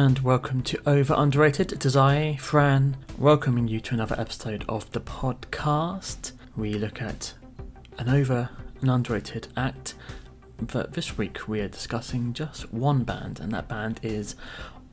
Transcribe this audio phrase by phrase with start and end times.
[0.00, 1.72] and welcome to Over Underrated.
[1.72, 6.32] It is I, Fran, welcoming you to another episode of the podcast.
[6.56, 7.34] We look at
[7.98, 8.48] an over
[8.80, 9.92] and underrated act,
[10.58, 14.36] but this week we are discussing just one band, and that band is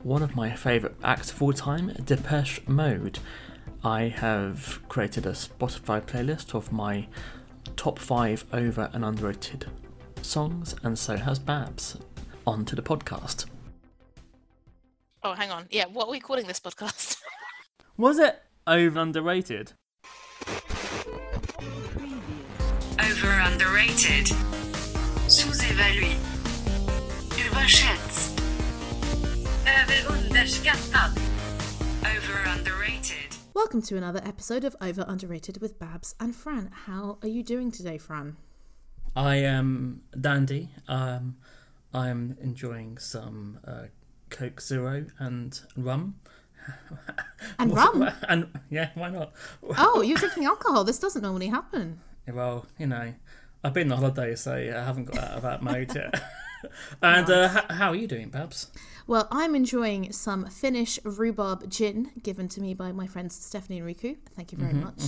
[0.02, 3.18] one of my favourite acts of all time, Depeche Mode.
[3.82, 7.06] I have created a Spotify playlist of my
[7.76, 9.70] top five over and underrated
[10.20, 11.96] songs, and so has Babs.
[12.46, 13.46] On to the podcast.
[15.22, 15.66] Oh, hang on.
[15.70, 17.16] Yeah, what are we calling this podcast?
[17.96, 19.72] Was it over underrated?
[23.00, 24.28] Over underrated.
[25.26, 26.14] Sous-évalué.
[27.36, 28.40] Überschätzt.
[29.66, 31.18] Överunderskattad.
[32.02, 33.36] Over underrated.
[33.54, 36.70] Welcome to another episode of Over Underrated with Babs and Fran.
[36.86, 38.36] How are you doing today, Fran?
[39.16, 40.68] I am dandy.
[40.86, 41.38] Um,
[41.92, 43.86] I'm enjoying some uh,
[44.30, 46.16] Coke Zero and rum.
[47.58, 48.10] And rum?
[48.28, 49.32] and yeah, why not?
[49.78, 50.84] Oh, you're drinking alcohol.
[50.84, 52.00] This doesn't normally happen.
[52.26, 53.14] Well, you know,
[53.64, 56.22] I've been on holiday, so I haven't got out of that mode yet.
[57.02, 58.70] and uh, h- how are you doing, Babs?
[59.06, 63.88] Well, I'm enjoying some Finnish rhubarb gin given to me by my friends Stephanie and
[63.88, 64.18] Riku.
[64.36, 65.00] Thank you very much.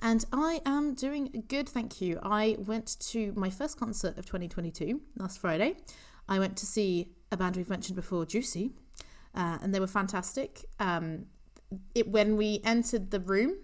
[0.00, 2.18] And I am doing good, thank you.
[2.22, 5.76] I went to my first concert of 2022 last Friday.
[6.28, 8.72] I went to see a band we've mentioned before, Juicy,
[9.34, 10.64] uh, and they were fantastic.
[10.78, 11.26] Um,
[11.94, 13.56] it, when we entered the room,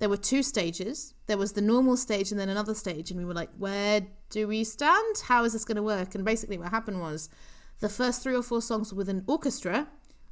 [0.00, 1.14] there were two stages.
[1.26, 4.48] There was the normal stage and then another stage, and we were like, "Where do
[4.48, 5.22] we stand?
[5.24, 7.28] How is this going to work?" And basically, what happened was,
[7.80, 9.86] the first three or four songs were with an orchestra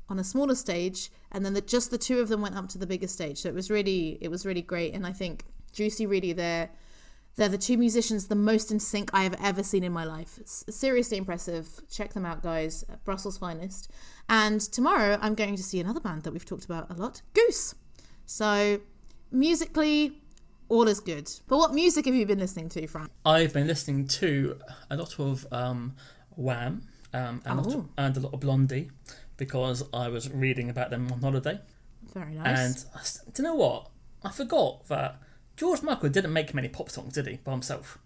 [0.08, 2.78] on a smaller stage, and then the, just the two of them went up to
[2.78, 3.38] the bigger stage.
[3.38, 4.94] So it was really, it was really great.
[4.94, 6.68] And I think Juicy really they're
[7.36, 10.36] they're the two musicians the most in sync I have ever seen in my life.
[10.38, 11.68] It's seriously impressive.
[11.90, 12.84] Check them out, guys.
[13.04, 13.90] Brussels' finest.
[14.28, 17.74] And tomorrow I'm going to see another band that we've talked about a lot, Goose.
[18.26, 18.80] So
[19.30, 20.20] musically,
[20.68, 21.30] all is good.
[21.48, 23.10] But what music have you been listening to, Frank?
[23.24, 24.58] I've been listening to
[24.90, 25.94] a lot of um,
[26.36, 26.82] Wham
[27.14, 27.88] um, and, a lot of, Oh.
[27.98, 28.90] and a lot of Blondie
[29.36, 31.60] because I was reading about them on holiday.
[32.14, 32.86] Very And nice.
[32.94, 33.88] I s- do you know what?
[34.22, 35.16] I forgot that
[35.56, 37.98] George Michael didn't make many pop songs, did he, by himself?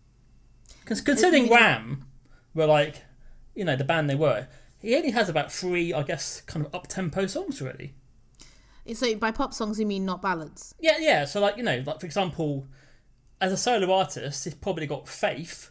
[0.85, 2.07] Cons- considering Wham
[2.55, 3.03] were like,
[3.55, 4.47] you know, the band they were,
[4.79, 7.95] he only has about three, I guess, kind of up tempo songs, really.
[8.95, 10.75] so by pop songs you mean not ballads?
[10.81, 11.25] Yeah, yeah.
[11.25, 12.67] So, like, you know, like for example,
[13.41, 15.71] as a solo artist, he's probably got Faith,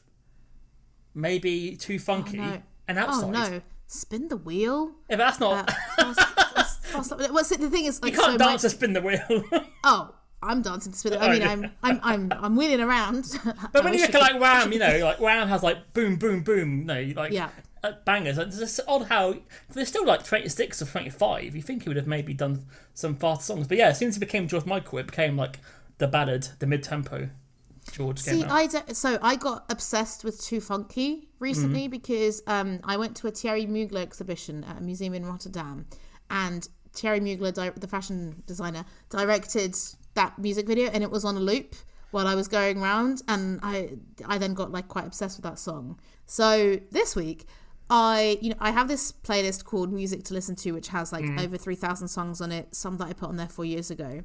[1.13, 2.61] maybe Too Funky, no.
[2.87, 3.23] and Outside.
[3.25, 4.91] Oh no, spin the wheel.
[5.09, 5.69] Yeah, but that's not.
[5.69, 5.73] Uh,
[6.13, 7.59] fast, fast, fast, what's it?
[7.61, 9.43] The thing is, like, you can't so my- dance to spin the wheel.
[9.87, 11.21] Oh, I'm dancing to spin it.
[11.21, 11.49] I mean, Oh.
[11.49, 13.25] I'm, I'm, I'm, I'm wheeling around.
[13.73, 16.41] But when you look at like Wham, you know, like Wham has like boom, boom,
[16.43, 17.49] boom, No, like Yeah.
[17.83, 18.37] uh, bangers.
[18.37, 19.35] And it's just odd how
[19.73, 21.55] there's still like 26 or 25.
[21.55, 24.15] You think he would have maybe done some faster songs, but yeah, as soon as
[24.15, 25.59] he became George Michael, it became like
[25.97, 27.29] the ballad, the mid tempo.
[27.91, 28.43] George See.
[28.43, 31.91] I don't- so I got obsessed with Too Funky recently Mm-hmm.
[31.91, 35.85] because um, I went to a Thierry Mugler exhibition at a museum in Rotterdam,
[36.31, 39.75] and Thierry Mugler, di- the fashion designer, directed
[40.15, 41.75] that music video, and it was on a loop
[42.11, 45.59] while I was going around, and I I then got like quite obsessed with that
[45.59, 45.99] song.
[46.25, 47.45] So this week.
[47.87, 51.23] I you know I have this playlist called Music to Listen to, which has like
[51.23, 51.39] mm.
[51.39, 52.73] over three thousand songs on it.
[52.73, 54.23] Some that I put on there four years ago,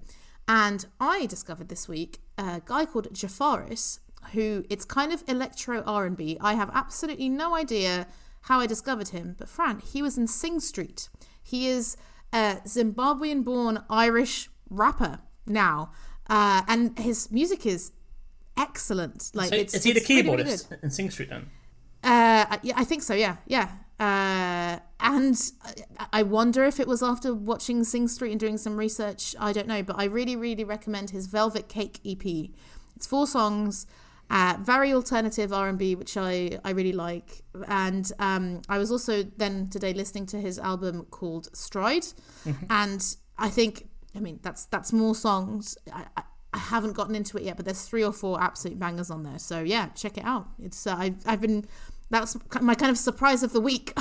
[0.49, 3.99] and I discovered this week a guy called Jafaris,
[4.33, 6.39] who it's kind of electro R and B.
[6.41, 8.07] I have absolutely no idea
[8.41, 11.11] how I discovered him, but Fran, he was in Sing Street.
[11.43, 11.99] He is
[12.33, 15.19] a Zimbabwean-born Irish rapper
[15.51, 15.93] now,
[16.29, 17.93] uh, and his music is
[18.57, 19.31] excellent.
[19.35, 21.51] Like, so it's, is he the it's really, really keyboardist in Sing Street then?
[22.03, 23.15] Uh, yeah, I think so.
[23.15, 23.69] Yeah, yeah.
[23.99, 25.37] Uh, and
[26.13, 29.35] I- wonder if it was after watching Sing Street and doing some research.
[29.39, 32.25] I don't know, but I really, really recommend his Velvet Cake EP.
[32.97, 33.87] It's four songs,
[34.31, 37.43] uh, very alternative R and B, which I I really like.
[37.67, 42.07] And um, I was also then today listening to his album called Stride,
[42.71, 45.77] and I think I mean that's that's more songs.
[45.93, 46.23] I, I,
[46.53, 49.39] I haven't gotten into it yet, but there's three or four absolute bangers on there.
[49.39, 50.49] So yeah, check it out.
[50.63, 51.67] It's uh, I've I've been
[52.11, 53.97] that's my kind of surprise of the week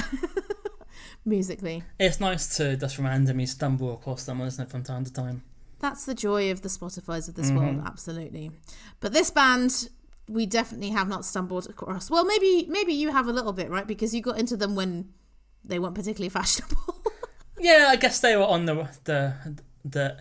[1.25, 1.83] musically.
[1.99, 5.43] It's nice to just randomly stumble across someone, isn't it, from time to time?
[5.79, 8.51] That's the joy of the Spotify's of this world, absolutely.
[8.99, 9.89] But this band,
[10.27, 12.09] we definitely have not stumbled across.
[12.09, 13.87] Well, maybe maybe you have a little bit, right?
[13.87, 15.13] Because you got into them when
[15.63, 17.01] they weren't particularly fashionable.
[17.59, 19.35] Yeah, I guess they were on the the
[19.85, 20.17] the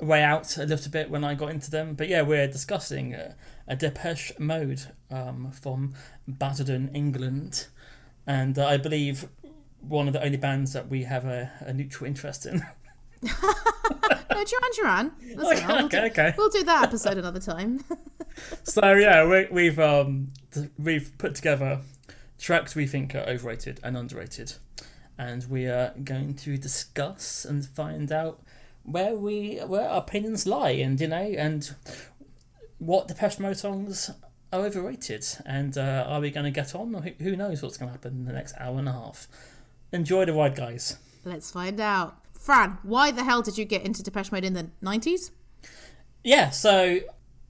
[0.00, 1.94] way out a little bit when I got into them.
[1.94, 3.34] But yeah, we're discussing uh,
[3.68, 5.94] a Depeche Mode um, from
[6.28, 7.66] Basildon, England,
[8.26, 9.28] and uh, I believe
[9.80, 12.62] one of the only bands that we have a, a neutral interest in.
[14.32, 15.12] No, Duran Duran.
[15.36, 15.68] That's Okay, right.
[15.76, 16.34] We'll okay, do- okay.
[16.38, 17.84] We'll do that episode another time.
[18.62, 20.28] So yeah, we, we've um
[20.78, 21.80] we've put together
[22.38, 24.54] tracks we think are overrated and underrated,
[25.18, 28.40] and we are going to discuss and find out
[28.84, 31.74] where we where our opinions lie, and you know, and
[32.78, 34.10] what Depeche Mode songs
[34.52, 37.76] are overrated, and uh, are we going to get on, or who, who knows what's
[37.76, 39.28] going to happen in the next hour and a half.
[39.92, 40.96] Enjoy the ride, guys.
[41.24, 42.16] Let's find out.
[42.38, 45.30] Fran, why the hell did you get into Depeche Mode in the 90s?
[46.24, 47.00] Yeah, so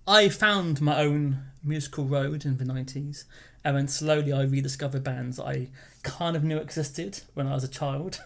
[0.06, 3.24] I found my own musical road in the 90s,
[3.64, 5.68] and then slowly I rediscovered bands I
[6.02, 8.22] kind of knew existed when I was a child.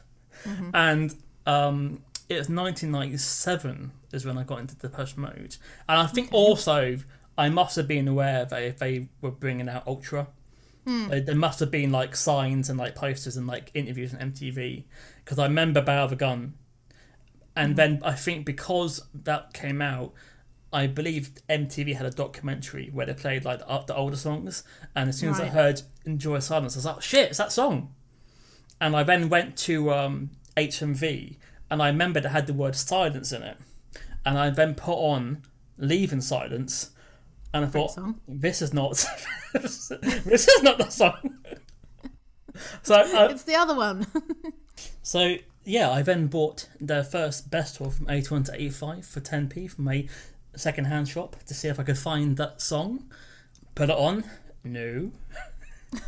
[0.75, 1.15] And
[1.47, 5.57] um, it was 1997 is when I got into Depeche Mode.
[5.89, 6.99] And I think also
[7.37, 10.29] I must have been aware that if they were bringing out Ultra,
[11.09, 14.85] there, there must have been like signs and like posters and like interviews on MTV.
[15.25, 16.55] Because I remember Bow the Gun.
[17.57, 20.13] And then I think because that came out,
[20.73, 24.65] I believe MTV had a documentary where they played like the, the older songs,
[24.97, 27.95] and as soon as I heard "Enjoy Silence," I was like, "Shit, it's that song!"
[28.81, 31.37] And I then went to um, HMV,
[31.75, 33.57] and I remembered it had the word "silence" in it,
[34.25, 35.43] and I then put on
[35.77, 36.93] "Leave in Silence,"
[37.53, 38.21] and I thought, song.
[38.29, 38.93] "This is not,
[39.53, 41.37] this is not the song."
[42.85, 44.07] so I, It's the other one.
[45.03, 45.35] so
[45.65, 49.89] yeah, I then bought the first best of from 81 to 85 for 10p from
[49.89, 50.09] a
[50.55, 53.11] second-hand shop to see if I could find that song.
[53.75, 54.23] Put it on.
[54.63, 55.11] No.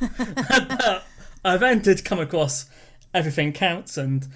[0.01, 1.03] but
[1.45, 2.67] I then did come across
[3.13, 4.29] Everything Counts and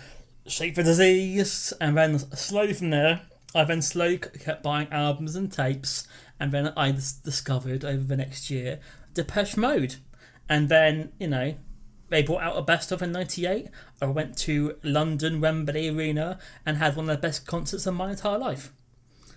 [0.51, 3.23] Shake the Disease, and then slowly from there,
[3.55, 6.09] I then slowly kept buying albums and tapes,
[6.41, 8.81] and then I discovered over the next year
[9.15, 9.97] Depeche Mode.
[10.49, 11.55] And then, you know,
[12.09, 13.69] they brought out a best of in '98.
[14.03, 18.11] I went to London Wembley Arena and had one of the best concerts of my
[18.11, 18.73] entire life.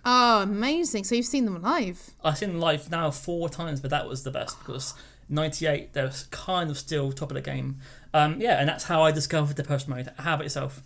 [0.05, 1.03] oh, amazing.
[1.03, 2.09] So you've seen them live.
[2.23, 4.95] I've seen them live now four times, but that was the best because
[5.29, 7.77] '98 they're kind of still top of the game.
[8.15, 10.11] Um, yeah, and that's how I discovered Depeche Mode.
[10.17, 10.81] How about yourself?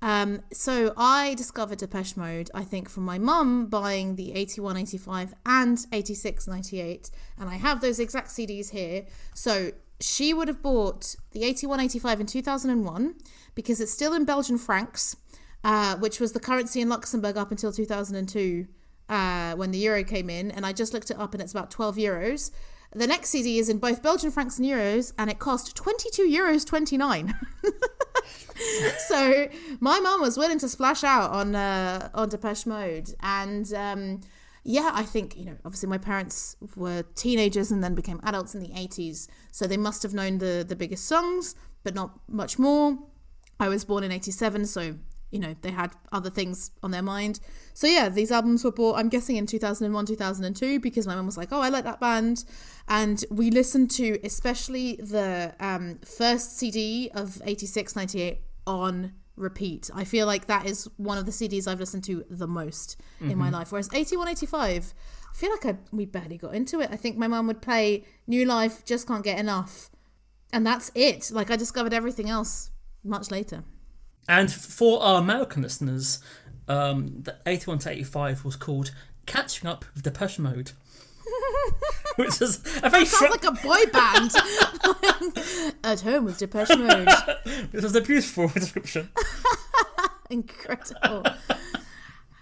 [0.00, 5.34] Um, so I discovered Depeche Mode, I think, from my mum buying the 81, 85
[5.44, 7.10] and 86, 98.
[7.38, 9.06] And I have those exact CDs here.
[9.34, 13.14] So she would have bought the 81, 85 in 2001
[13.54, 15.16] because it's still in Belgian francs,
[15.64, 18.66] uh, which was the currency in Luxembourg up until 2002
[19.08, 20.52] uh, when the euro came in.
[20.52, 22.52] And I just looked it up and it's about 12 euros.
[22.92, 26.64] The next CD is in both Belgian francs and euros, and it cost 22 euros
[26.64, 27.34] 29.
[29.08, 29.48] so
[29.80, 34.20] my mum was willing to splash out on uh, on Depeche Mode, and um,
[34.64, 38.62] yeah, I think you know, obviously my parents were teenagers and then became adults in
[38.62, 41.54] the eighties, so they must have known the the biggest songs,
[41.84, 42.98] but not much more.
[43.60, 44.94] I was born in eighty seven, so
[45.30, 47.40] you know they had other things on their mind.
[47.74, 48.98] So yeah, these albums were bought.
[48.98, 51.36] I'm guessing in two thousand and one, two thousand and two, because my mum was
[51.36, 52.44] like, "Oh, I like that band,"
[52.88, 59.90] and we listened to especially the um, first CD of 86, 98 on repeat.
[59.94, 63.38] I feel like that is one of the CDs I've listened to the most in
[63.38, 63.70] my life.
[63.70, 64.94] Whereas 81, 85,
[65.30, 66.90] I feel like I, we barely got into it.
[66.90, 69.90] I think my mum would play New Life, Just Can't Get Enough,
[70.52, 71.30] and that's it.
[71.30, 72.70] Like I discovered everything else
[73.04, 73.64] much later.
[74.28, 76.20] And for our American listeners,
[76.68, 78.90] um, the 81 to 85 was called
[79.24, 80.72] Catching Up with Depeche Mode.
[82.16, 84.32] Which is a very Sounds like a boy band.
[85.84, 87.08] At home with Depeche Mode.
[87.72, 89.08] this is a beautiful description.
[90.28, 91.24] Incredible.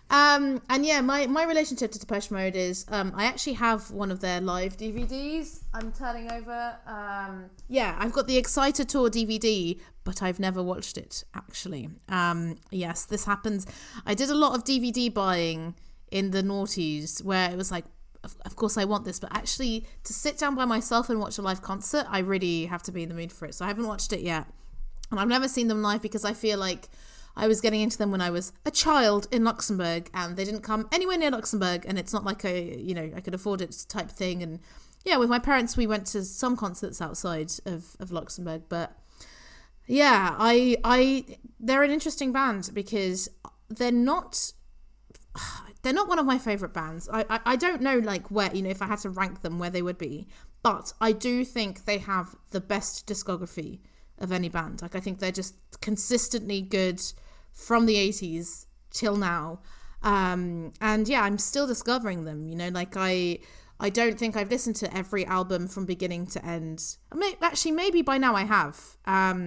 [0.08, 4.10] Um, and yeah, my, my relationship to Depeche Mode is um, I actually have one
[4.10, 5.62] of their live DVDs.
[5.74, 6.76] I'm turning over.
[6.86, 11.88] Um, yeah, I've got the Exciter Tour DVD, but I've never watched it actually.
[12.08, 13.66] Um, yes, this happens.
[14.06, 15.74] I did a lot of DVD buying
[16.12, 17.84] in the noughties where it was like,
[18.22, 21.38] of, of course I want this, but actually to sit down by myself and watch
[21.38, 23.54] a live concert, I really have to be in the mood for it.
[23.56, 24.46] So I haven't watched it yet.
[25.10, 26.88] And I've never seen them live because I feel like
[27.36, 30.62] I was getting into them when I was a child in Luxembourg and they didn't
[30.62, 33.84] come anywhere near Luxembourg and it's not like a, you know, I could afford it
[33.88, 34.42] type thing.
[34.42, 34.60] And
[35.04, 38.62] yeah, with my parents, we went to some concerts outside of, of Luxembourg.
[38.68, 38.96] But
[39.86, 41.24] yeah, I, I,
[41.60, 43.28] they're an interesting band because
[43.68, 44.52] they're not
[45.82, 47.08] they're not one of my favorite bands.
[47.12, 49.58] I, I I don't know like where you know if I had to rank them
[49.58, 50.26] where they would be,
[50.62, 53.80] but I do think they have the best discography
[54.18, 54.82] of any band.
[54.82, 57.00] Like I think they're just consistently good
[57.56, 59.60] from the 80s till now.
[60.02, 63.38] Um and yeah, I'm still discovering them, you know, like I
[63.80, 66.96] I don't think I've listened to every album from beginning to end.
[67.12, 68.96] I actually maybe by now I have.
[69.06, 69.40] Um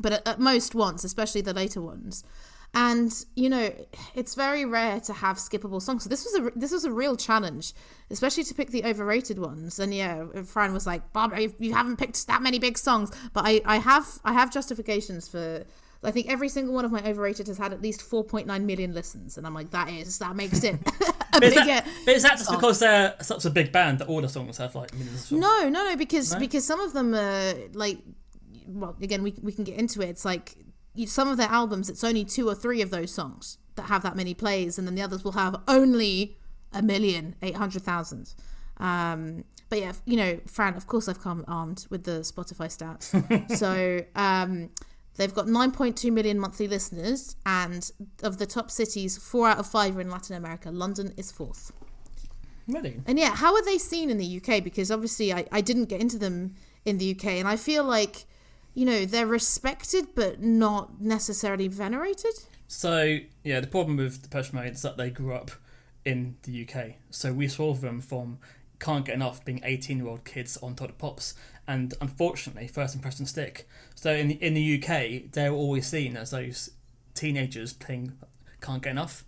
[0.00, 2.24] but at, at most once, especially the later ones.
[2.72, 3.74] And you know,
[4.14, 6.04] it's very rare to have skippable songs.
[6.04, 7.74] So this was a this was a real challenge,
[8.10, 9.80] especially to pick the overrated ones.
[9.80, 13.44] And yeah, Fran was like, "Bob, you- you haven't picked that many big songs." But
[13.44, 15.64] I I have I have justifications for.
[16.02, 19.36] I think every single one of my overrated has had at least 4.9 million listens,
[19.36, 20.78] and I'm like, that is that makes it
[21.32, 24.20] But is, that, but is that just because they're such a big band that all
[24.20, 25.40] the songs have like millions of songs?
[25.40, 26.38] No, no, no, because No?
[26.38, 27.98] because some of them are like,
[28.66, 30.08] well, again, we we can get into it.
[30.08, 30.56] It's like
[30.94, 34.02] you, some of their albums, it's only two or three of those songs that have
[34.02, 36.36] that many plays, and then the others will have only
[36.72, 38.34] a million, eight hundred thousand.
[38.78, 43.56] Um, but yeah, you know, Fran, of course, I've come armed with the Spotify stats.
[43.56, 44.70] so um,
[45.20, 49.94] they've got 9.2 million monthly listeners, and of the top cities, four out of five
[49.98, 50.70] are in Latin America.
[50.70, 51.72] London is fourth.
[52.66, 53.02] Really?
[53.06, 54.64] And yeah, how are they seen in the UK?
[54.64, 56.54] Because obviously I, I didn't get into them
[56.86, 58.24] in the UK, and I feel like,
[58.72, 62.32] you know, they're respected but not necessarily venerated.
[62.66, 65.50] So yeah, the problem with the Depeche Mode is that they grew up
[66.06, 66.94] in the UK.
[67.10, 68.38] So we saw them from
[68.78, 71.34] can't get enough being 18 year old kids on Todd Pops,
[71.66, 73.68] and unfortunately, first impressions stick.
[73.94, 76.70] So in the, in the UK, they're always seen as those
[77.14, 78.12] teenagers playing
[78.60, 79.24] can't get enough.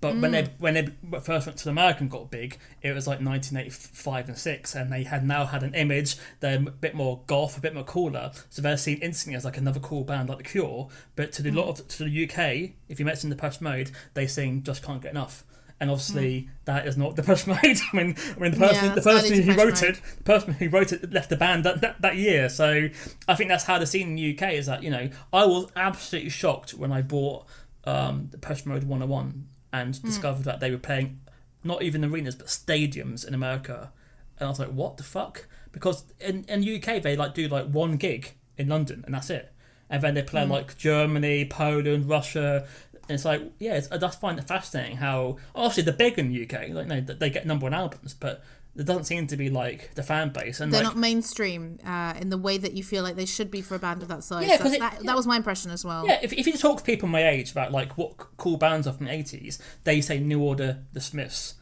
[0.00, 0.50] But when they mm.
[0.58, 0.88] when they
[1.20, 5.02] first went to America and got big, it was like 1985 and six, and they
[5.02, 6.16] had now had an image.
[6.40, 9.58] They're a bit more goth, a bit more cooler, so they're seen instantly as like
[9.58, 10.88] another cool band like The Cure.
[11.16, 11.56] But to the mm.
[11.56, 15.02] lot of to the UK, if you mention the Depeche Mode, they sing just can't
[15.02, 15.44] get enough.
[15.80, 17.58] And obviously, that is not Depeche Mode.
[17.64, 19.82] I mean, I mean the person, Yeah, the person who wrote Mode.
[19.96, 22.50] it, the person who wrote it left the band that, that, that year.
[22.50, 22.88] So
[23.26, 24.66] I think that's how the scene in the UK is.
[24.66, 27.46] That you know, I was absolutely shocked when I bought
[27.84, 30.06] um, Depeche Mode 101 and Hmm.
[30.06, 31.20] discovered that they were playing
[31.64, 33.90] not even arenas but stadiums in America,
[34.38, 35.46] and I was like, what the fuck?
[35.72, 39.50] Because in in UK they like do like one gig in London and that's it,
[39.88, 40.52] and then they play Hmm.
[40.52, 42.66] like Germany, Poland, Russia.
[43.10, 46.32] And it's like, yeah, it's, I just find it fascinating how obviously they're big in
[46.32, 48.42] the UK, like no, they get number one albums, but
[48.76, 52.14] there doesn't seem to be like the fan base and They're like not mainstream uh,
[52.20, 54.22] in the way that you feel like they should be for a band of that
[54.22, 54.46] size.
[54.48, 56.06] Yeah, 'cause That's- it- that, that was my impression as well.
[56.06, 58.92] Yeah, if, if you talk to people my age about like what cool bands are
[58.92, 61.54] from the eighties, they say New Order, The Smiths.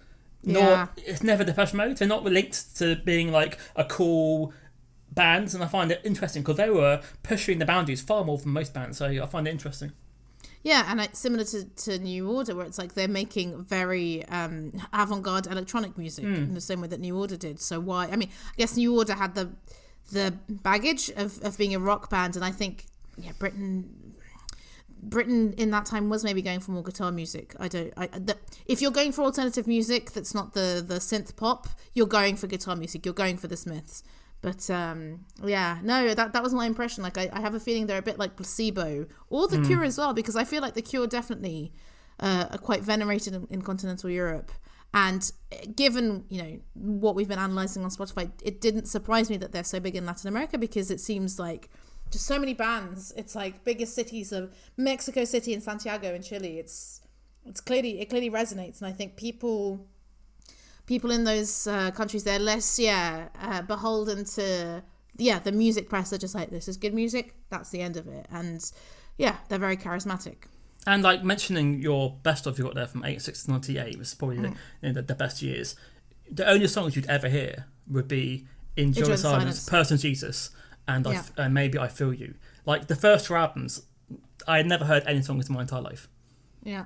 [0.45, 0.87] Nor Yeah.
[0.99, 1.97] it's never Depeche Mode.
[1.97, 4.52] They're not linked to being like a cool
[5.11, 8.52] band, and I find it interesting because they were pushing the boundaries far more than
[8.52, 8.99] most bands.
[8.99, 9.93] So I find it interesting.
[10.62, 14.73] Yeah, and it's similar to, to New Order, where it's like they're making very um,
[14.93, 16.35] avant-garde electronic music Hmm.
[16.35, 17.61] in the same way that New Order did.
[17.61, 18.07] So why?
[18.09, 19.50] I mean, I guess New Order had the
[20.11, 22.87] the baggage of, of being a rock band, and I think
[23.19, 24.15] yeah, Britain
[25.03, 27.55] Britain in that time was maybe going for more guitar music.
[27.61, 27.93] I don't.
[27.97, 28.37] I, the,
[28.67, 32.47] if you're going for alternative music that's not the the synth pop, you're going for
[32.49, 33.05] guitar music.
[33.07, 34.03] You're going for the Smiths.
[34.40, 37.02] But um, yeah, no, that that was my impression.
[37.02, 39.99] Like I, I have a feeling they're a bit like placebo or the Cure as
[39.99, 41.73] well, because I feel like the Cure definitely
[42.21, 44.52] uh, are quite venerated in, in continental Europe.
[44.95, 49.37] And uh, given you know what we've been analyzing on Spotify, it didn't surprise me
[49.38, 51.68] that they're so big in Latin America because it seems like
[52.11, 53.12] just so many bands.
[53.16, 56.59] It's like biggest cities of Mexico City and Santiago in Chile.
[56.61, 57.00] It's
[57.45, 59.87] it's clearly it clearly resonates, and I think people
[60.92, 64.83] people in those uh, countries they're less yeah uh, beholden to
[65.16, 68.07] yeah the music press are just like this is good music that's the end of
[68.18, 68.73] it and
[69.25, 70.38] yeah they're very charismatic
[70.87, 74.38] And like mentioning your best of you got there from 86 to 98 was probably
[74.38, 74.42] Mm.
[74.42, 74.54] the, you
[74.88, 75.76] know, the, the best years.
[76.40, 77.54] The only songs you'd ever hear
[77.95, 79.68] would be Enjoy, Enjoy the Silence, Silence.
[79.76, 80.37] Personal Jesus,
[80.87, 81.18] and I Yeah.
[81.25, 82.30] f and Maybe I Feel You.
[82.71, 83.73] Like the first two albums,
[84.52, 86.02] I had never heard any songs in my entire life.
[86.75, 86.85] yeah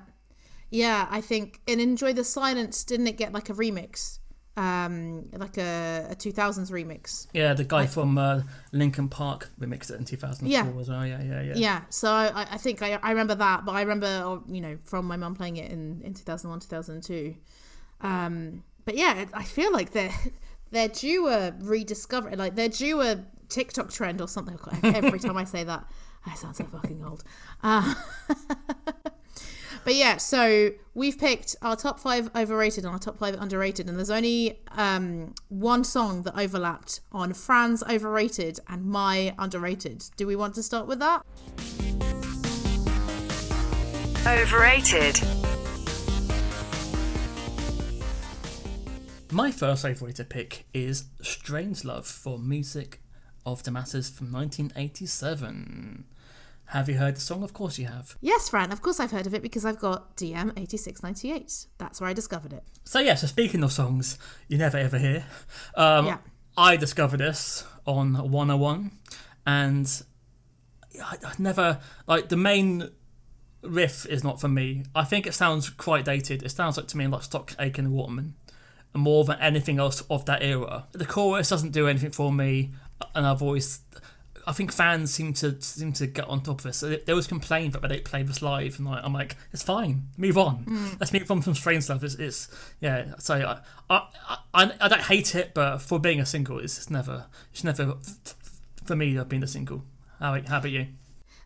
[0.73, 4.19] yeah i think and enjoy the silence didn't it get like a remix
[4.57, 9.97] um like a, a 2000s remix Yeah, the guy from uh, Linkin Park remixed it
[9.97, 10.79] in 2004 Yeah.
[10.79, 11.05] as well.
[11.07, 11.53] Yeah, yeah, yeah.
[11.55, 14.77] yeah so i, I think I, I remember that but i remember uh, you know
[14.83, 17.35] from my mum playing it in, in 2001 2002
[18.01, 20.13] um but yeah i feel like they're
[20.71, 25.45] they're due a rediscovery like they're due a tiktok trend or something every time i
[25.45, 25.83] say that
[26.27, 27.23] i sound so fucking old
[27.63, 27.93] uh,
[29.83, 33.97] but yeah so we've picked our top five overrated and our top five underrated and
[33.97, 40.35] there's only um one song that overlapped on fran's overrated and my underrated do we
[40.35, 41.23] want to start with that
[44.25, 45.19] Overrated.
[49.33, 53.01] My first overrated pick is Strange Love for Music
[53.45, 56.05] of the Masses from 1987.
[56.73, 57.43] Have you heard the song?
[57.43, 58.17] Of course you have.
[58.19, 61.67] Yes, Fran, of course I've heard of it because I've got DM8698.
[61.77, 62.63] That's where I discovered it.
[62.83, 65.23] So yeah, so speaking of songs you never ever hear,
[65.75, 66.17] um, Yeah.
[66.57, 68.91] I discovered this on 101,
[69.45, 70.03] and
[71.03, 72.89] I, I never like the main
[73.61, 74.83] riff is not for me.
[74.95, 76.41] I think it sounds quite dated.
[76.41, 78.33] It sounds like to me like Stock Aitken and Waterman,
[78.95, 80.87] more than anything else of that era.
[80.93, 82.71] The chorus doesn't do anything for me,
[83.13, 83.81] and I've always.
[84.45, 86.79] I think fans seem to seem to get on top of this.
[86.81, 90.07] They they always complain that they don't play this live, and I'm like, it's fine.
[90.17, 90.65] Move on.
[90.65, 90.99] Mm.
[90.99, 92.03] Let's move on from strange stuff.
[92.03, 93.13] It's, it's yeah.
[93.19, 93.59] So I,
[93.89, 94.07] I
[94.53, 97.95] I I don't hate it, but for being a single, it's, it's never it's never
[98.85, 99.17] for me.
[99.17, 99.83] I've been a single.
[100.19, 100.87] How, how about you?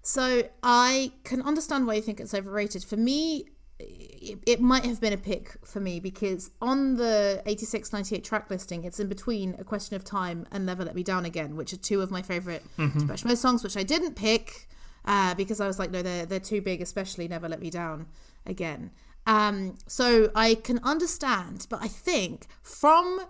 [0.02, 2.84] So I can understand why you think it's overrated.
[2.84, 3.46] For me,
[3.80, 8.50] it, it might have been a pick for me because on the 86 98 track
[8.50, 11.74] listing, it's in between A Question of Time and Never Let Me Down Again, which
[11.74, 14.68] are two of my favorite Depeche Mode songs, which I didn't pick
[15.06, 18.08] uh, because I was like, no, they're, they're too big, especially Never Let Me Down
[18.46, 18.92] Again.
[19.26, 23.22] Um, so I can understand, but I think from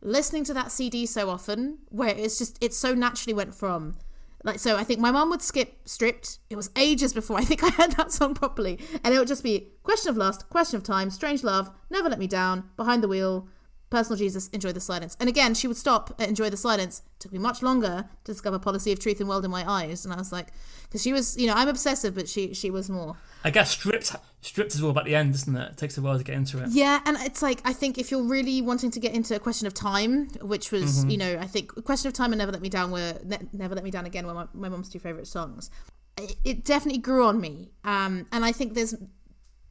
[0.00, 3.96] listening to that CD so often, where it's just, it so naturally went from
[4.44, 6.38] like so i think my mum would skip stripped.
[6.48, 8.78] It was ages before i think i heard that song properly.
[9.04, 12.18] And it would just be question of lust question of time strange love never let
[12.18, 13.48] me down behind the wheel
[13.90, 17.20] personal jesus enjoy the silence and again she would stop at enjoy the silence it
[17.20, 20.14] took me much longer to discover policy of truth and world in my eyes and
[20.14, 20.48] i was like
[20.84, 24.14] because she was you know i'm obsessive but she she was more I guess stripped
[24.42, 25.70] stripped is all about the end, isn't it?
[25.72, 26.68] It takes a while to get into it.
[26.72, 29.66] Yeah, and it's like I think if you're really wanting to get into a question
[29.66, 31.10] of time, which was Mm-hmm.
[31.10, 33.74] you know I think question of time and never let me down were ne- never
[33.74, 35.70] let me down again were my, my mom's two favorite songs.
[36.18, 38.94] It, it definitely grew on me, um, and I think there's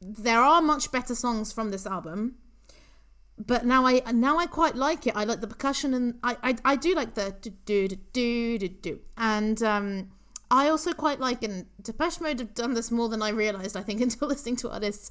[0.00, 2.34] there are much better songs from this album.
[3.46, 5.16] But now I now I quite like it.
[5.16, 8.68] I like the percussion and I I, I do like the do do do do
[8.68, 10.10] do and um
[10.50, 13.82] I also quite like, and Depeche Mode have done this more than I realized, I
[13.82, 15.10] think, until listening to artists.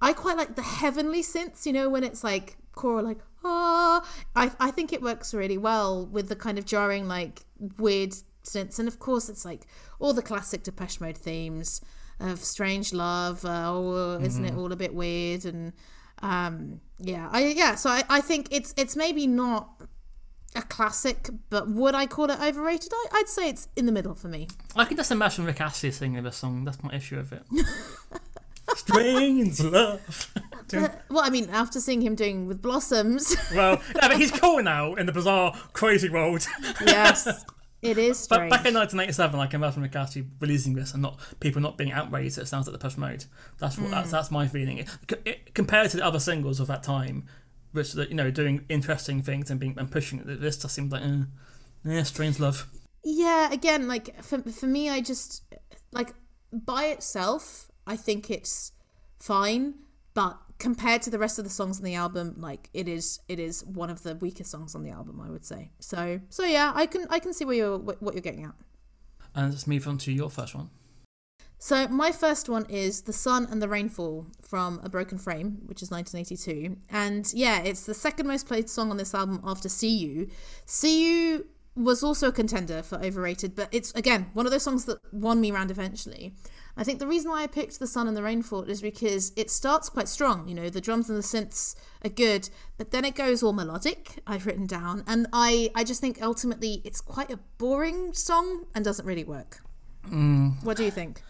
[0.00, 4.06] I quite like the heavenly synths, you know, when it's like choral, like, ah.
[4.36, 7.44] I, I think it works really well with the kind of jarring, like,
[7.78, 8.14] weird
[8.44, 8.78] synths.
[8.78, 9.66] And of course, it's like
[9.98, 11.80] all the classic Depeche Mode themes
[12.20, 13.44] of strange love.
[13.44, 15.44] Uh, oh, isn't it all a bit weird?
[15.46, 15.72] And
[16.22, 17.74] um, yeah, I yeah.
[17.74, 19.68] So I, I think it's it's maybe not
[20.54, 22.90] a classic, but would I call it overrated?
[22.92, 24.48] I, I'd say it's in the middle for me.
[24.74, 26.64] I can just imagine Rick Astley singing this song.
[26.64, 27.42] That's my issue with it.
[28.76, 30.32] Strange love.
[30.72, 34.94] Well, I mean, after seeing him doing with Blossoms, well, yeah, but he's cool now
[34.94, 36.44] in the bizarre, crazy world.
[36.84, 37.44] yes,
[37.90, 38.50] it is But strange.
[38.50, 42.36] back in 1987, I can imagine Astley releasing this and not people not being outraged.
[42.36, 43.24] that It sounds like the push mode.
[43.58, 44.78] That's what that's, that's my feeling.
[44.78, 44.88] It,
[45.24, 47.26] it- compared to the other singles of that time,
[47.72, 51.02] which you know doing interesting things and being and pushing it, this just seemed like,
[51.02, 51.22] eh,
[51.84, 52.66] yeah, strange love.
[53.04, 55.42] yeah, again, like for for me, I just
[55.92, 56.12] like
[56.52, 58.72] by itself, I think it's
[59.18, 59.74] fine,
[60.14, 63.38] but compared to the rest of the songs on the album, like it is it
[63.38, 65.70] is one of the weakest songs on the album, I would say.
[65.80, 68.54] So so yeah, I can I can see where you're what you're getting at.
[69.34, 70.70] And let's move on to your first one.
[71.58, 75.82] So my first one is The Sun and the Rainfall from A Broken Frame, which
[75.82, 76.76] is 1982.
[76.90, 80.28] And yeah, it's the second most played song on this album after See You.
[80.66, 84.86] See You was also a contender for overrated, but it's again one of those songs
[84.86, 86.34] that won me round eventually.
[86.76, 89.50] I think the reason why I picked The Sun and the Rainfall is because it
[89.50, 90.46] starts quite strong.
[90.46, 94.20] You know, the drums and the synths are good, but then it goes all melodic.
[94.26, 98.84] I've written down, and I I just think ultimately it's quite a boring song and
[98.84, 99.62] doesn't really work.
[100.08, 100.62] Mm.
[100.62, 101.22] What do you think?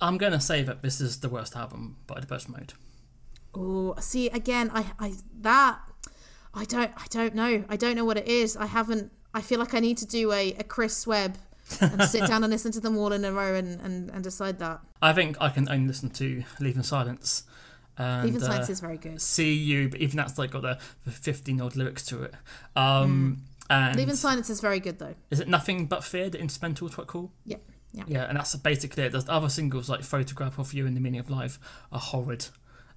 [0.00, 2.72] I'm gonna say that this is the worst album by Depeche Mode.
[3.54, 5.80] Oh, see again, I, I that
[6.54, 8.56] I don't, I don't know, I don't know what it is.
[8.56, 9.12] I haven't.
[9.32, 11.38] I feel like I need to do a, a Chris Webb
[11.80, 14.58] and sit down and listen to them all in a row and, and, and decide
[14.58, 14.80] that.
[15.02, 17.44] I think I can only listen to Leave in Silence.
[17.98, 19.20] And, Even Science uh, is very good.
[19.20, 22.34] See You, but even that's like got the, the 15 odd lyrics to it.
[22.74, 25.14] Um, And Leave in Silence is very good though.
[25.30, 26.30] is it Nothing But Fear?
[26.30, 27.30] The instrumental is quite cool.
[27.44, 27.58] Yeah,
[27.92, 28.04] yeah.
[28.06, 29.12] Yeah, and that's basically it.
[29.12, 31.58] There's other singles like Photograph of You and The Meaning of Life
[31.92, 32.46] are horrid.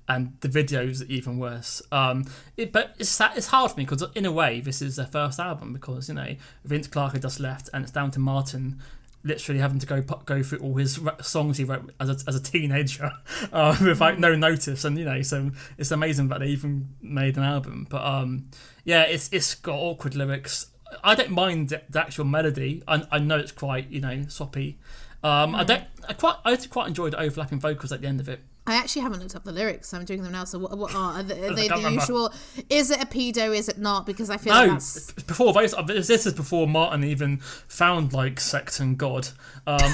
[0.08, 1.82] And the videos are even worse.
[1.92, 2.26] Um,
[2.58, 5.40] it, but it's it's hard for me because in a way this is their first
[5.40, 6.36] album because you know
[6.66, 8.82] Vince Clarke had just left and it's down to Martin
[9.24, 12.44] literally having to go go through all his songs he wrote as a, as a
[12.44, 13.10] teenager
[13.54, 17.44] uh, without no notice and you know so it's amazing that they even made an
[17.44, 17.88] album.
[17.90, 18.50] But um
[18.84, 20.68] yeah it's it's got awkward lyrics.
[21.04, 22.84] I don't mind the, the actual melody.
[22.88, 24.80] I, I know it's quite you know soppy.
[25.24, 28.28] Um I don't I quite I quite enjoyed the overlapping vocals at the end of
[28.28, 29.94] it I actually haven't looked up the lyrics.
[29.94, 30.46] I'm doing them now.
[30.46, 32.00] So what, what are, are they, are they the remember.
[32.00, 32.34] usual?
[32.70, 33.54] Is it a pedo?
[33.56, 34.06] Is it not?
[34.06, 35.74] Because I feel No, like that's before those,
[36.08, 39.28] this is before Martin even found like sect and God.
[39.68, 39.94] Um,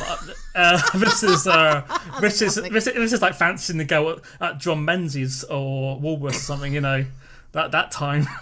[0.56, 1.82] uh, this is uh,
[2.22, 6.00] this is this is this is like fancying the girl at, at John Menzies or
[6.00, 7.06] Woolworths or something, you know,
[7.54, 8.28] that that time.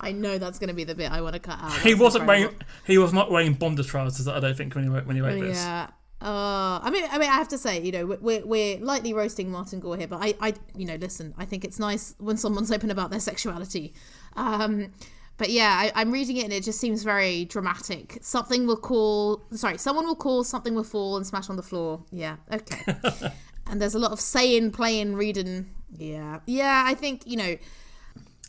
[0.00, 1.72] I know that's going to be the bit I want to cut out.
[1.78, 2.48] He wasn't incredible.
[2.48, 2.62] wearing.
[2.86, 4.26] He was not wearing bondage trousers.
[4.28, 5.58] I don't think when he when he wrote this.
[5.58, 5.88] Yeah.
[6.20, 9.50] Uh, I mean, I mean, I have to say, you know, we're we're lightly roasting
[9.50, 12.72] Martin Gore here, but I, I, you know, listen, I think it's nice when someone's
[12.72, 13.92] open about their sexuality.
[14.34, 14.92] Um,
[15.36, 18.18] but yeah, I, I'm reading it and it just seems very dramatic.
[18.22, 22.02] Something will call, sorry, someone will call, something will fall and smash on the floor.
[22.10, 22.96] Yeah, okay.
[23.66, 25.68] and there's a lot of saying, playing, reading.
[25.98, 26.84] Yeah, yeah.
[26.86, 27.56] I think you know,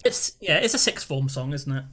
[0.06, 1.84] It's yeah, it's a sixth form song, isn't it?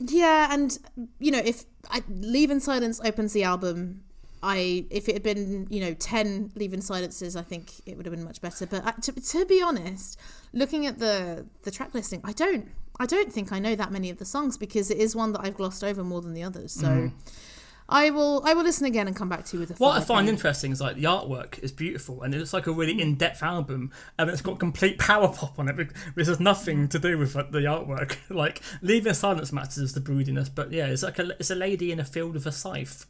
[0.00, 0.76] Yeah, and
[1.20, 4.02] you know, if I, Leave in Silence opens the album,
[4.42, 8.06] I if it had been you know ten Leave in Silences, I think it would
[8.06, 8.66] have been much better.
[8.66, 10.18] But uh, to, to be honest,
[10.52, 14.10] looking at the the track listing, I don't I don't think I know that many
[14.10, 16.72] of the songs because it is one that I've glossed over more than the others.
[16.72, 17.12] So.
[17.88, 18.42] I will.
[18.46, 19.74] I will listen again and come back to you with a.
[19.74, 19.80] Mm.
[19.80, 20.34] What I find opinion.
[20.36, 23.90] interesting is like the artwork is beautiful and it looks like a really in-depth album
[24.18, 27.50] and it's got complete power pop on it, which has nothing to do with like,
[27.50, 28.16] the artwork.
[28.30, 31.54] like leave in silence matters is the broodiness, but yeah, it's like a it's a
[31.54, 33.04] lady in a field with a scythe.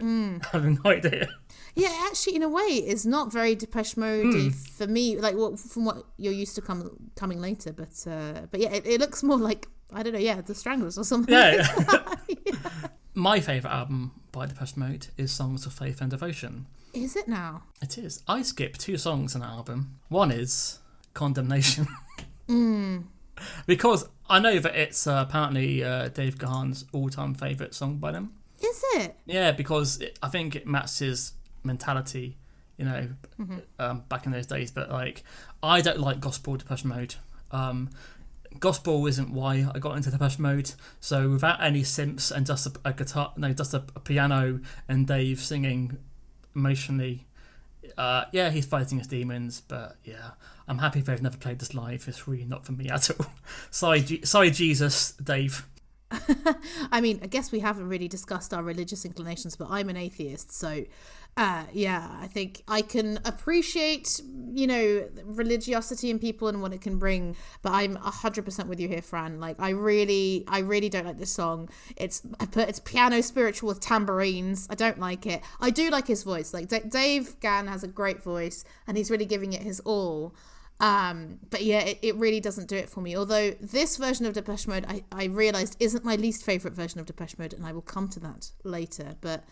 [0.00, 0.44] Mm.
[0.52, 1.28] I have no idea.
[1.74, 4.48] Yeah, actually, in a way, it's not very Depeche Mode Hmm.
[4.50, 5.16] for me.
[5.18, 8.86] Like what from what you're used to come coming later, but uh, but yeah, it,
[8.86, 10.18] it looks more like I don't know.
[10.18, 11.32] Yeah, the Stranglers or something.
[11.34, 11.66] Yeah.
[12.46, 12.54] yeah.
[13.14, 16.66] My favourite album by Depeche Mode is Songs of Faith and Devotion.
[16.94, 17.62] Is it now?
[17.82, 18.22] It is.
[18.26, 19.98] I skip two songs in that album.
[20.08, 20.78] One is
[21.14, 21.86] Condemnation.
[22.48, 23.04] mm.
[23.66, 28.34] Because I know that it's uh, apparently uh, Dave Gahan's all-time favourite song by them.
[28.60, 29.16] Is it?
[29.26, 32.36] Yeah, because it, I think it matches mentality,
[32.76, 33.08] you know,
[33.78, 34.70] um, back in those days.
[34.70, 35.22] But like,
[35.62, 37.14] I don't like gospel Depeche Mode.
[37.52, 37.90] Um,
[38.58, 40.72] gospel isn't why I got into Depeche Mode.
[41.00, 45.06] So without any synths and just a, a guitar, no, just a, a piano and
[45.06, 45.96] Dave singing
[46.54, 47.26] emotionally.
[47.96, 50.30] Uh, yeah, he's fighting his demons, but yeah,
[50.66, 52.06] I'm happy they've never played this live.
[52.06, 53.26] It's really not for me at all.
[53.70, 55.66] sorry, Je- sorry, Jesus, Dave.
[56.90, 60.52] I mean, I guess we haven't really discussed our religious inclinations, but I'm an atheist,
[60.52, 60.84] so
[61.38, 64.20] uh, yeah, I think I can appreciate,
[64.54, 67.36] you know, religiosity in people and what it can bring.
[67.62, 69.38] But I'm hundred percent with you here, Fran.
[69.38, 71.68] Like, I really, I really don't like this song.
[71.96, 74.66] It's I put it's piano spiritual with tambourines.
[74.68, 75.42] I don't like it.
[75.60, 76.52] I do like his voice.
[76.52, 80.34] Like D- Dave Gahan has a great voice, and he's really giving it his all.
[80.80, 83.16] Um, but yeah, it, it really doesn't do it for me.
[83.16, 87.06] Although this version of Depeche Mode, I, I realized isn't my least favorite version of
[87.06, 89.16] Depeche Mode, and I will come to that later.
[89.20, 89.44] But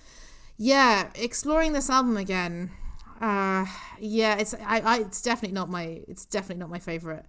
[0.57, 2.71] yeah, exploring this album again,
[3.21, 3.67] uh,
[3.99, 7.25] yeah, it's I, I it's definitely not my it's definitely not my favorite.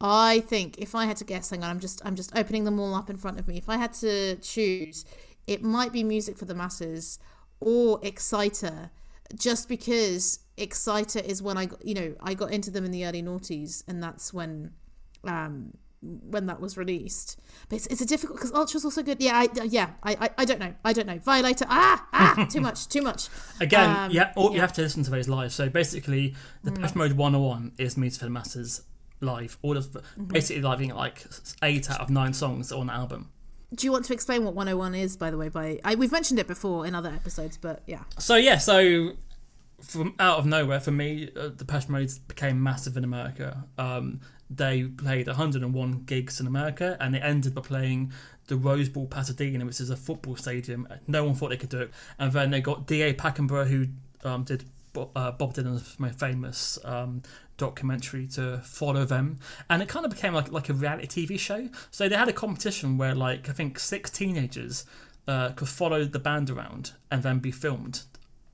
[0.00, 2.78] I think if I had to guess, hang on, I'm just I'm just opening them
[2.78, 3.56] all up in front of me.
[3.56, 5.06] If I had to choose,
[5.46, 7.18] it might be Music for the Masses
[7.60, 8.90] or Exciter,
[9.34, 13.06] just because Exciter is when I got, you know I got into them in the
[13.06, 14.72] early noughties, and that's when
[15.24, 17.40] um when that was released.
[17.68, 19.20] But it's, it's a difficult because Ultra's also good.
[19.20, 22.60] Yeah, I yeah I, I I don't know I don't know Violator ah ah too
[22.60, 23.28] much too much.
[23.60, 25.52] Again, Um, yeah, or you have to listen to those live.
[25.52, 28.82] So basically, the Depeche Mode 101 is Music for the Masses
[29.20, 29.58] live.
[29.62, 29.96] All of
[30.28, 31.24] basically living like
[31.62, 33.30] eight out of nine songs on the album.
[33.74, 35.48] Do you want to explain what 101 is, by the way?
[35.50, 38.04] By I, we've mentioned it before in other episodes, but yeah.
[38.18, 39.10] So yeah, so
[39.80, 43.64] from out of nowhere for me, uh, the Depeche Mode became massive in America.
[43.76, 48.12] Um, they played 101 gigs in America, and they ended by playing
[48.46, 50.88] the Rose Bowl Pasadena, which is a football stadium.
[51.06, 53.14] No one thought they could do it, and then they got D.A.
[53.14, 53.86] Pennebaker, who
[54.24, 54.64] um, did
[54.96, 57.22] uh, Bob Dylan's most famous um,
[57.56, 59.38] documentary to follow them,
[59.68, 61.68] and it kind of became like like a reality TV show.
[61.90, 64.86] So they had a competition where like I think six teenagers
[65.26, 68.02] uh, could follow the band around and then be filmed,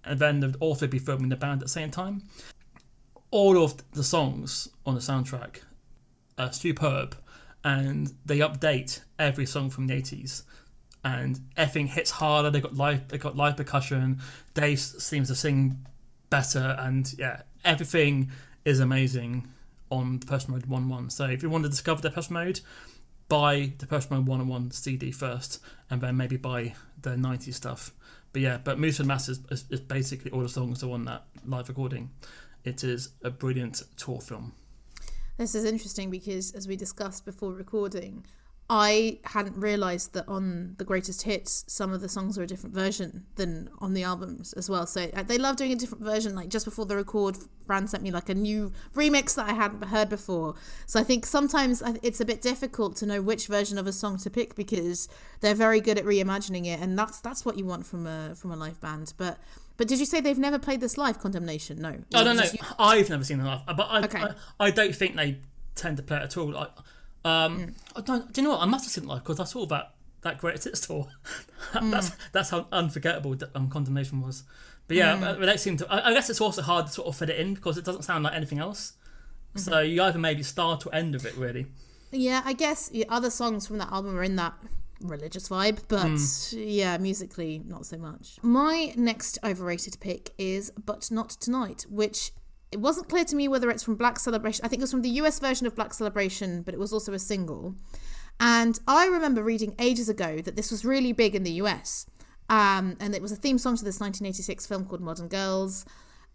[0.05, 2.23] and then they'd also be filming the band at the same time.
[3.31, 5.61] All of the songs on the soundtrack
[6.38, 7.17] are superb,
[7.64, 10.45] and they update every song from the eighties.
[11.07, 12.51] And everything hits harder.
[12.51, 13.09] They got live.
[13.09, 14.21] They got live percussion.
[14.55, 15.85] Dave seems to sing
[16.31, 18.31] better, and yeah, everything
[18.64, 19.49] is amazing
[19.90, 21.11] on Depeche Mode One One.
[21.11, 22.61] So if you want to discover Depeche Mode,
[23.29, 27.93] buy Depeche Mode One One CD first, and then maybe buy the '90s stuff.
[28.35, 31.05] But yeah, but Moose and Mass is, is, is basically all the songs are on
[31.05, 32.11] that live recording.
[32.64, 34.53] It is a brilliant tour film.
[35.38, 38.27] This is interesting because, as we discussed before recording,
[38.70, 42.74] I hadn't realised that on the greatest hits, some of the songs are a different
[42.74, 44.87] version than on the albums as well.
[44.87, 46.35] So uh, they love doing a different version.
[46.35, 49.83] Like just before the record, Fran sent me like a new remix that I hadn't
[49.85, 50.55] heard before.
[50.87, 54.16] So I think sometimes it's a bit difficult to know which version of a song
[54.18, 55.09] to pick because
[55.40, 58.50] they're very good at reimagining it, and that's that's what you want from a from
[58.50, 59.12] a live band.
[59.18, 59.38] But
[59.77, 61.18] but did you say they've never played this live?
[61.18, 61.83] Condemnation?
[61.83, 61.98] No.
[62.14, 62.44] I don't know.
[62.44, 64.22] You- I've never seen them live, but I, Okay.
[64.22, 65.37] I, I don't think they
[65.74, 66.57] tend to play it at all.
[66.57, 66.68] I,
[67.24, 68.62] Um, I don't, do you know what?
[68.62, 71.06] I must have seen it live because I saw that that greatest hits tour.
[71.72, 74.44] that's that's how unforgettable that, um, Condemnation was.
[74.88, 75.44] But yeah, mm.
[75.44, 75.90] that seemed to.
[75.90, 78.02] I, I, guess it's also hard to sort of fit it in because it doesn't
[78.02, 78.94] sound like anything else.
[79.54, 79.58] Mm-hmm.
[79.60, 81.66] So you either maybe start or end of it, really.
[82.10, 84.54] Yeah, I guess other songs from that album are in that
[85.00, 86.54] religious vibe, but mm.
[86.66, 88.38] yeah, musically not so much.
[88.42, 92.32] My next overrated pick is "But Not Tonight," which
[92.74, 94.64] it wasn't clear to me whether it's from Black Celebration.
[94.64, 97.12] I think it was from the US version of Black Celebration, but it was also
[97.12, 97.76] a single.
[98.40, 102.06] And I remember reading ages ago that this was really big in the US.
[102.50, 105.87] Um, and it was a theme song to this 1986 film called Modern Girls.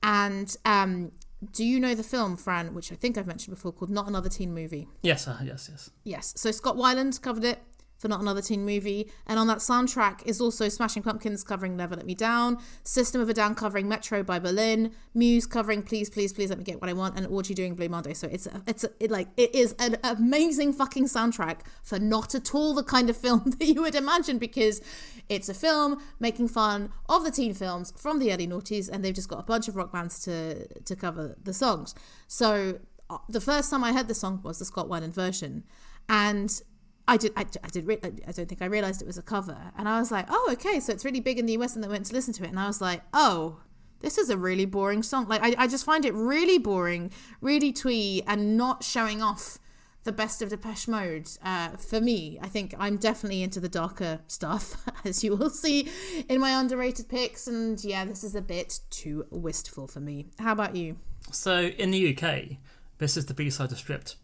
[0.01, 1.11] And um,
[1.51, 4.29] do you know the film, Fran, which I think I've mentioned before, called Not Another
[4.29, 4.87] Teen Movie?
[5.01, 5.89] Yes, uh, yes, yes.
[6.05, 6.33] Yes.
[6.37, 7.59] So Scott Weiland covered it
[7.99, 9.11] for Not Another Teen Movie.
[9.27, 13.29] And on that soundtrack is also Smashing Pumpkins covering Never Let Me Down, System of
[13.29, 16.89] a Down covering Metro by Berlin, Muse covering Please, Please, Please Let Me Get What
[16.89, 18.13] I Want, and Orgy doing Blue Monday.
[18.13, 22.33] So it's a, it's a, it like it is an amazing fucking soundtrack for not
[22.33, 24.81] at all the kind of film that you would imagine because
[25.27, 29.13] it's a film making fun of the teen films from the early noughties, and they've
[29.13, 31.93] just got a bunch of rock bands to to cover the songs.
[32.27, 35.65] So uh, the first time I heard the song was the Scott Weiland version,
[36.07, 36.61] and
[37.09, 37.33] I did.
[37.35, 37.87] I, I did.
[37.87, 40.49] Re- I don't think I realized it was a cover, and I was like, "Oh,
[40.53, 42.49] okay, so it's really big in the US." And they went to listen to it,
[42.49, 43.61] and I was like, "Oh,
[43.99, 45.27] this is a really boring song.
[45.27, 49.59] Like, I, I just find it really boring, really twee, and not showing off
[50.03, 51.29] the best of Depeche Mode.
[51.43, 55.89] Uh, for me, I think I'm definitely into the darker stuff, as you will see
[56.29, 57.47] in my underrated picks.
[57.47, 60.27] And yeah, this is a bit too wistful for me.
[60.39, 60.97] How about you?
[61.31, 62.57] So in the UK,
[62.97, 64.15] this is the B side of Stripped.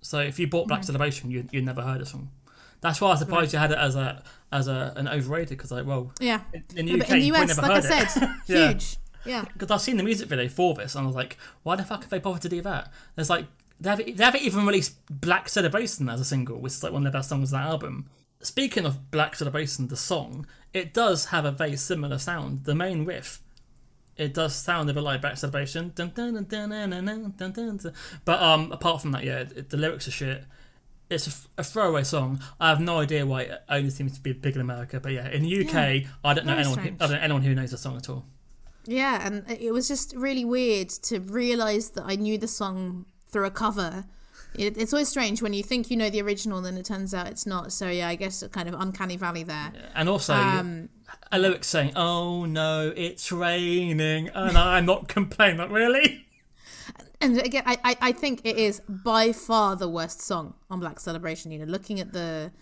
[0.00, 0.86] So if you bought Black mm.
[0.86, 2.30] Celebration, you you never heard of song.
[2.80, 3.52] That's why I was surprised right.
[3.54, 6.40] you had it as a as a an overrated because like well yeah
[6.76, 8.68] in the UK in the US like I said yeah.
[8.68, 11.76] huge yeah because I've seen the music video for this and I was like why
[11.76, 12.92] the fuck have they bothered to do that?
[13.16, 13.46] There's like
[13.80, 17.06] they haven't, they haven't even released Black Celebration as a single, which is like one
[17.06, 18.08] of the best songs of that album.
[18.40, 22.64] Speaking of Black Celebration, the song, it does have a very similar sound.
[22.64, 23.40] The main riff
[24.18, 25.92] it does sound a bit like Black Celebration.
[25.94, 27.80] Dun, dun, dun,
[28.24, 30.44] but um, apart from that, yeah, it, the lyrics are shit.
[31.08, 32.40] It's a, a, throwaway song.
[32.60, 35.00] I have no idea why it only seems to be big in America.
[35.00, 36.78] But yeah, in the UK, yeah, I don't know anyone.
[36.78, 38.26] Who, I don't know anyone who knows the song at all.
[38.84, 43.46] Yeah, and it was just really weird to realize that I knew the song through
[43.46, 44.04] a cover.
[44.54, 47.28] It, it's always strange when you think you know the original, then it turns out
[47.28, 47.72] it's not.
[47.72, 49.72] So yeah, I guess a kind of uncanny valley there.
[49.94, 50.88] And also, um,
[51.30, 55.58] a lyric saying, "Oh no, it's raining," and I'm not complaining.
[55.58, 56.26] Like, really?
[57.20, 61.00] And again, I, I, I think it is by far the worst song on Black
[61.00, 61.50] Celebration.
[61.50, 62.52] You know, looking at the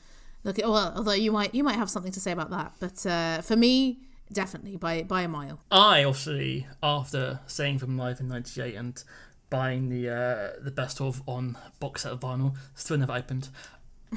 [0.45, 3.05] look at well, although you might you might have something to say about that, but
[3.05, 3.99] uh, for me,
[4.33, 5.61] definitely by by a mile.
[5.71, 9.05] I obviously after seeing them live in '98 and
[9.51, 13.49] buying the uh, the best of on box set of vinyl, still never opened.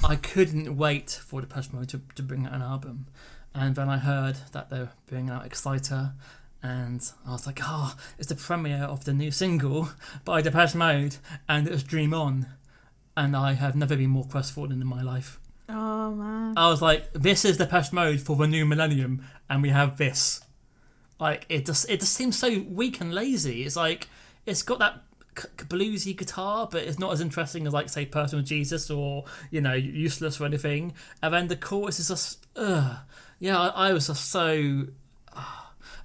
[0.03, 3.07] I couldn't wait for Depeche Mode to, to bring out an album.
[3.55, 6.13] And then I heard that they're bringing out Exciter,
[6.61, 9.89] and I was like, oh, it's the premiere of the new single
[10.25, 11.15] by Depeche Mode,
[11.47, 12.45] and it was Dream On.
[13.17, 15.39] And I have never been more crestfallen in my life.
[15.67, 16.53] Oh, man.
[16.57, 20.41] I was like, this is Depeche Mode for the new millennium, and we have this.
[21.19, 23.63] Like, it just, it just seems so weak and lazy.
[23.63, 24.07] It's like,
[24.45, 25.01] it's got that
[25.67, 29.73] bluesy guitar, but it's not as interesting as like say Personal Jesus or you know
[29.73, 30.93] Useless or anything.
[31.23, 32.97] And then the chorus is just, ugh.
[33.39, 34.87] Yeah, I, I was just so.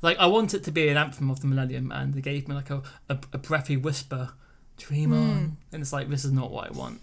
[0.03, 2.55] Like I want it to be an anthem of the millennium, and they gave me
[2.55, 4.33] like a, a, a breathy whisper,
[4.77, 5.15] "Dream mm.
[5.15, 7.01] on," and it's like this is not what I want.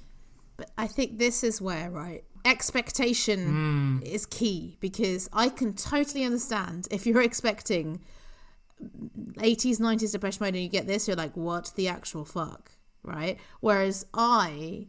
[0.55, 4.07] But I think this is where right expectation mm.
[4.07, 8.01] is key because I can totally understand if you're expecting
[9.37, 12.71] 80s 90s depression mode and you get this you're like what the actual fuck
[13.03, 14.87] right whereas i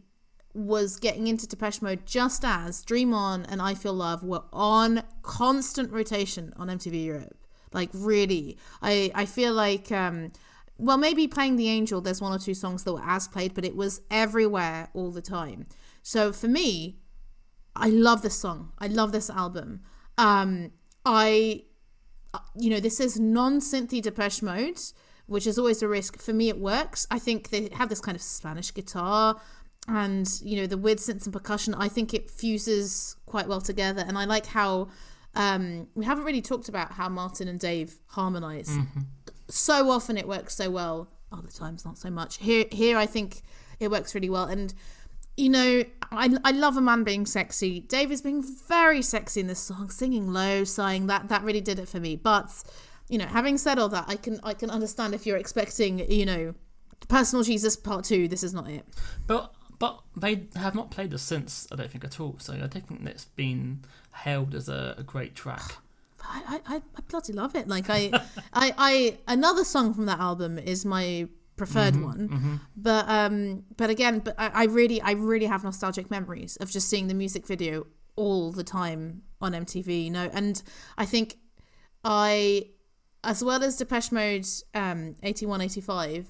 [0.53, 5.01] was getting into depeche mode just as dream on and i feel love were on
[5.23, 7.37] constant rotation on mtv europe.
[7.71, 8.57] Like really.
[8.81, 10.31] I i feel like um
[10.77, 13.65] well maybe playing the angel there's one or two songs that were as played but
[13.65, 15.65] it was everywhere all the time.
[16.03, 16.99] So for me
[17.75, 18.71] i love this song.
[18.77, 19.81] I love this album.
[20.17, 20.71] Um
[21.05, 21.63] i
[22.55, 24.79] you know, this is non-synthy Depeche Mode,
[25.27, 26.19] which is always a risk.
[26.19, 27.05] For me, it works.
[27.11, 29.39] I think they have this kind of Spanish guitar
[29.87, 31.73] and, you know, the weird synths and percussion.
[31.73, 34.03] I think it fuses quite well together.
[34.07, 34.89] And I like how
[35.35, 38.69] um, we haven't really talked about how Martin and Dave harmonize.
[38.69, 39.01] Mm-hmm.
[39.49, 41.09] So often it works so well.
[41.31, 42.37] Other times, not so much.
[42.37, 43.41] Here, here, I think
[43.79, 44.45] it works really well.
[44.45, 44.73] And
[45.35, 47.79] you know, I, I love a man being sexy.
[47.79, 51.07] Dave is being very sexy in this song, singing low, sighing.
[51.07, 52.15] That that really did it for me.
[52.15, 52.51] But
[53.09, 56.25] you know, having said all that, I can I can understand if you're expecting, you
[56.25, 56.53] know,
[57.07, 58.27] personal Jesus part two.
[58.27, 58.85] This is not it.
[59.25, 59.51] But
[59.83, 61.67] but they have not played this since.
[61.69, 62.37] I don't think at all.
[62.39, 63.81] So I don't think it's been
[64.15, 65.75] hailed as a, a great track.
[66.23, 67.67] I, I, I bloody love it.
[67.67, 68.09] Like I,
[68.53, 72.61] I, I, another song from that album is my preferred one.
[72.77, 76.87] But um, but again, but I, I really, I really have nostalgic memories of just
[76.87, 80.05] seeing the music video all the time on MTV.
[80.05, 80.63] You know, and
[80.97, 81.35] I think
[82.05, 82.69] I,
[83.25, 86.27] as well as Depeche Mode, um, 81, 85,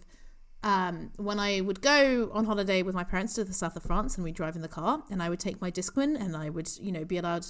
[0.63, 4.15] um, when I would go on holiday with my parents to the south of France
[4.15, 6.69] and we'd drive in the car and I would take my Discman and I would,
[6.80, 7.45] you know, be allowed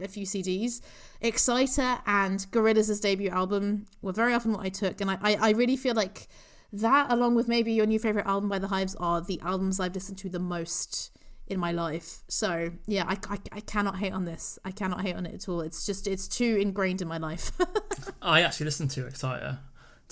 [0.00, 0.80] a few CDs.
[1.20, 5.00] Exciter and Gorillaz's debut album were very often what I took.
[5.00, 6.28] And I, I, I really feel like
[6.72, 9.94] that, along with maybe your new favorite album by The Hives, are the albums I've
[9.94, 11.10] listened to the most
[11.48, 12.22] in my life.
[12.28, 14.60] So yeah, I, I, I cannot hate on this.
[14.64, 15.62] I cannot hate on it at all.
[15.62, 17.50] It's just, it's too ingrained in my life.
[18.22, 19.58] I actually listened to Exciter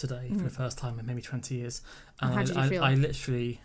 [0.00, 1.82] today for the first time in maybe 20 years.
[2.20, 2.34] And Mm.
[2.34, 2.88] How did you I?
[2.88, 3.60] I, I literally.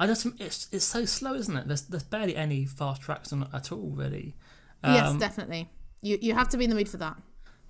[0.00, 1.68] I just it's it's so slow, isn't it?
[1.68, 4.34] There's there's barely any fast tracks on at all, really.
[4.82, 5.70] yes, Um, definitely.
[6.02, 7.16] You, you have to be in the mood for that.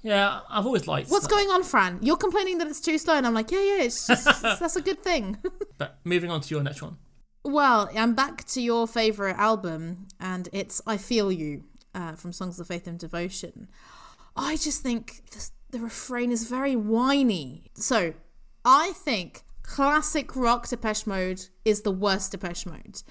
[0.02, 1.10] Yeah, I've always liked.
[1.10, 1.30] What's that.
[1.30, 1.98] going on, Fran?
[2.02, 4.76] You're complaining that it's too slow, and I'm like, yeah, yeah, it's just, it's- that's
[4.76, 5.38] a good thing.
[5.78, 6.96] But moving on to your next one.
[7.44, 11.64] well, I'm back to your favorite album, and it's "I Feel You"
[11.94, 13.68] uh, from Songs of Faith and Devotion.
[14.36, 17.64] I just think the, the refrain is very whiny.
[17.74, 18.14] So,
[18.64, 23.02] I think classic rock Depeche Mode is the worst Depeche Mode.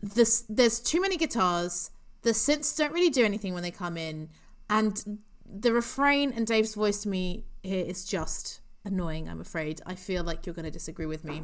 [0.00, 1.90] This there's too many guitars.
[2.22, 4.28] The synths don't really do anything when they come in,
[4.70, 9.28] and the refrain and Dave's voice to me here is just annoying.
[9.28, 9.82] I'm afraid.
[9.84, 11.42] I feel like you're going to disagree with me,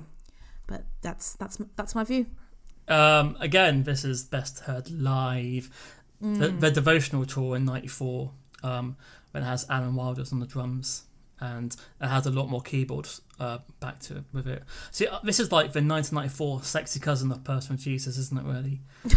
[0.68, 2.26] but that's that's that's my view.
[2.86, 5.70] Um, again, this is best heard live.
[6.20, 8.30] The, the devotional tour in '94,
[8.62, 8.96] um,
[9.32, 11.04] when it has Alan Wilders on the drums,
[11.40, 14.62] and it has a lot more keyboards uh, back to it with it.
[14.92, 18.44] See, uh, this is like the 1994 sexy cousin of Personal Jesus, isn't it?
[18.44, 18.80] Really?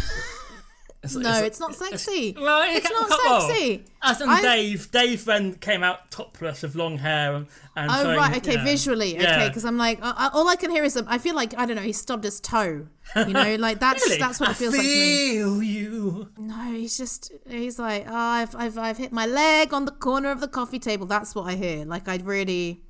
[1.05, 2.35] It's- No, it's- it's not sexy.
[2.39, 3.85] well, it It's not ca- well, sexy.
[4.01, 8.03] As in I- Dave, Dave then came out topless with long hair and, and Oh
[8.03, 8.63] showing- right, okay, yeah.
[8.63, 11.35] visually, okay, because I'm like, uh, uh, all I can hear is, um, I feel
[11.35, 14.19] like I don't know, he stubbed his toe, you know, like that's Really?
[14.19, 15.27] that's what I it feels like to me.
[15.33, 16.29] feel you.
[16.37, 20.31] No, he's just he's like, oh, I've I've I've hit my leg on the corner
[20.31, 21.05] of the coffee table.
[21.05, 21.85] That's what I hear.
[21.85, 22.83] Like I'd really,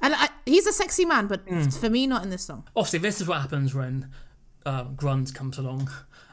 [0.00, 1.62] and I, he's a sexy man, but Hmm.
[1.68, 2.64] for me, not in this song.
[2.76, 4.10] Obviously, this is what happens when
[4.66, 5.88] um, grunge comes along,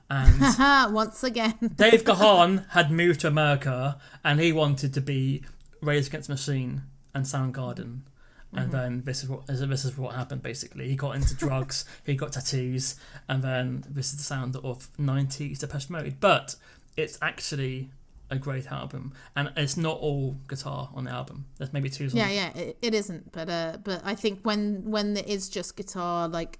[0.09, 5.43] and Once again, Dave Gahan had moved to America, and he wanted to be
[5.81, 8.01] Rage Against the Machine and Soundgarden.
[8.57, 10.41] And then this is what this is what happened.
[10.41, 12.95] Basically, he got into drugs, he got tattoos,
[13.27, 16.15] and then this is the sound of '90s Depeche Mode.
[16.21, 16.55] But
[16.95, 17.89] it's actually
[18.29, 21.45] a great album, and it's not all guitar on the album.
[21.57, 22.15] There's maybe two songs.
[22.15, 25.75] yeah, yeah, it, it isn't, but uh, but I think when when there is just
[25.75, 26.59] guitar, like.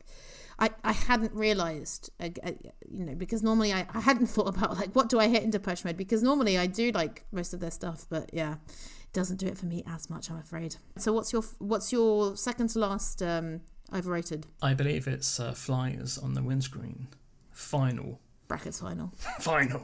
[0.58, 2.52] I, I hadn't realized, uh, uh,
[2.90, 5.50] you know, because normally I, I hadn't thought about like what do I hit in
[5.50, 9.38] Depeche Mode because normally I do like most of their stuff, but yeah, it doesn't
[9.38, 10.76] do it for me as much, I'm afraid.
[10.98, 13.62] So what's your what's your second to last um,
[13.94, 17.08] overrated I believe it's uh, Flyers on the windscreen.
[17.52, 18.20] Final.
[18.48, 19.14] brackets final?
[19.40, 19.82] Final.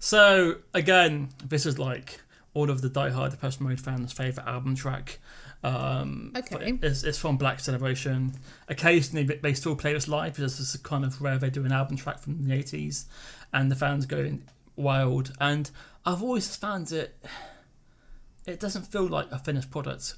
[0.00, 2.20] so, again, this is like
[2.54, 5.20] all of the Die-Hard Depeche Mode fans' favourite album track.
[5.66, 6.78] Um, Okay.
[6.82, 8.32] It's, it's from Black Celebration.
[8.68, 11.72] Occasionally, they- still play this live because this is kind of rare they do an
[11.72, 13.04] album track from the 80s
[13.52, 14.38] and the fans go
[14.76, 15.32] wild.
[15.40, 15.70] And
[16.04, 17.18] I've always found it,
[18.46, 20.14] it doesn't feel like a finished product.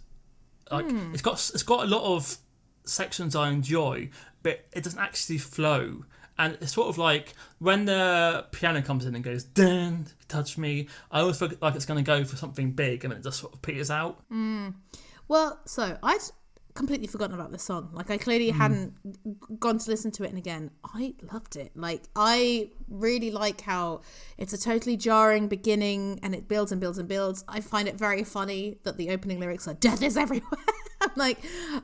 [0.71, 0.85] Like
[1.15, 2.37] it's got it's got a lot of
[2.85, 4.11] sections I enjoy,
[4.43, 6.05] but it doesn't actually flow.
[6.41, 10.89] And it's sort of like when the piano comes in and goes, "Dan, touch me."
[11.11, 13.55] I always feel like it's going to go for something big, and it just sort
[13.55, 14.21] of peters out.
[15.29, 16.21] Well, so I'd
[16.75, 17.91] completely forgotten about this song.
[17.93, 18.95] Like I clearly hadn't
[19.61, 21.73] gone to listen to it, and again, I loved it.
[21.75, 24.03] Like I really like how
[24.39, 27.45] it's a totally jarring beginning, and it builds and builds and builds.
[27.49, 30.65] I find it very funny that the opening lyrics are "Death is everywhere."
[31.01, 31.39] I'm like,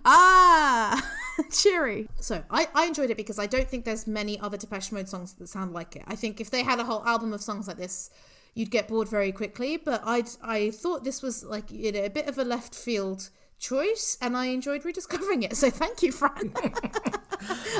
[0.04, 1.00] ah,
[1.52, 2.08] cheery.
[2.20, 5.34] So I, I enjoyed it because I don't think there's many other Depeche Mode songs
[5.34, 6.02] that sound like it.
[6.06, 8.10] I think if they had a whole album of songs like this,
[8.54, 9.76] you'd get bored very quickly.
[9.76, 13.28] But I I thought this was like you know a bit of a left field
[13.58, 15.56] choice, and I enjoyed rediscovering it.
[15.56, 16.52] So thank you, Fran.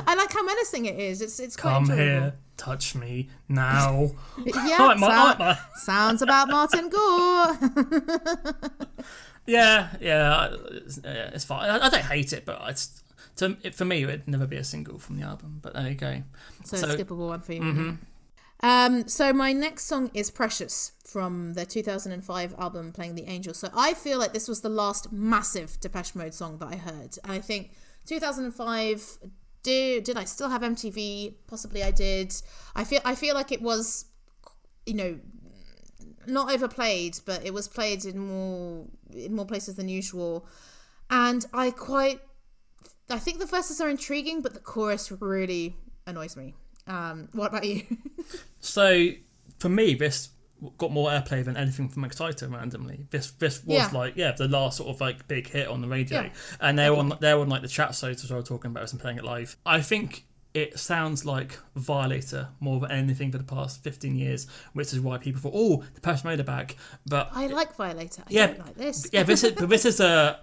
[0.07, 1.21] I like how menacing it is.
[1.21, 2.03] It's it's Come enjoyable.
[2.03, 4.11] here, touch me now.
[4.45, 7.59] Yeah, like my- I sou- like my- sounds about Martin Gore.
[9.47, 11.69] Yeah, yeah, it's, yeah, it's fine.
[11.69, 13.03] I, I don't hate it, but it's
[13.37, 15.59] to, it, for me, it'd never be a single from the album.
[15.61, 16.23] But there you go.
[16.65, 17.61] So, So- a skippable one for you.
[17.61, 17.91] Mm-hmm.
[18.65, 23.53] Um, so my next song is Precious from their 2005 album Playing the Angel.
[23.53, 27.19] So I feel like this was the last massive Depeche Mode song that I heard.
[27.25, 27.73] And I think
[28.07, 29.19] 2005
[29.63, 31.35] did did I still have MTV?
[31.47, 32.35] Possibly I did.
[32.75, 34.07] I feel I feel like it was,
[34.87, 35.21] you know,
[36.27, 40.47] not overplayed, but it was played in more in more places than usual,
[41.11, 42.21] and I quite.
[43.11, 46.55] I think the verses are intriguing, but the chorus really annoys me.
[46.87, 47.83] Um, what about you?
[48.61, 49.11] So
[49.59, 50.31] for me, this
[50.79, 53.07] got more airplay than anything from Exciter randomly.
[53.11, 53.91] This this was Yeah.
[53.93, 56.29] like yeah the last sort of like big hit on the radio, Yeah.
[56.61, 59.01] and they're on they're on like the chat sites as I was talking about and
[59.01, 59.57] playing it live.
[59.67, 60.25] I think
[60.55, 65.19] it sounds like Violator more than anything for the past fifteen years, which is why
[65.19, 66.77] people thought oh Depeche Mode are back.
[67.07, 68.23] But I like Violator.
[68.23, 69.07] I Yeah, don't like this.
[69.13, 70.41] yeah, this is but this is a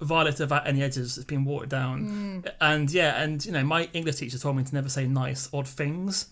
[0.00, 1.16] Violator without any edges.
[1.16, 2.52] It's been watered down, Mm.
[2.60, 5.68] and yeah, and you know my English teacher told me to never say nice odd
[5.68, 6.26] things,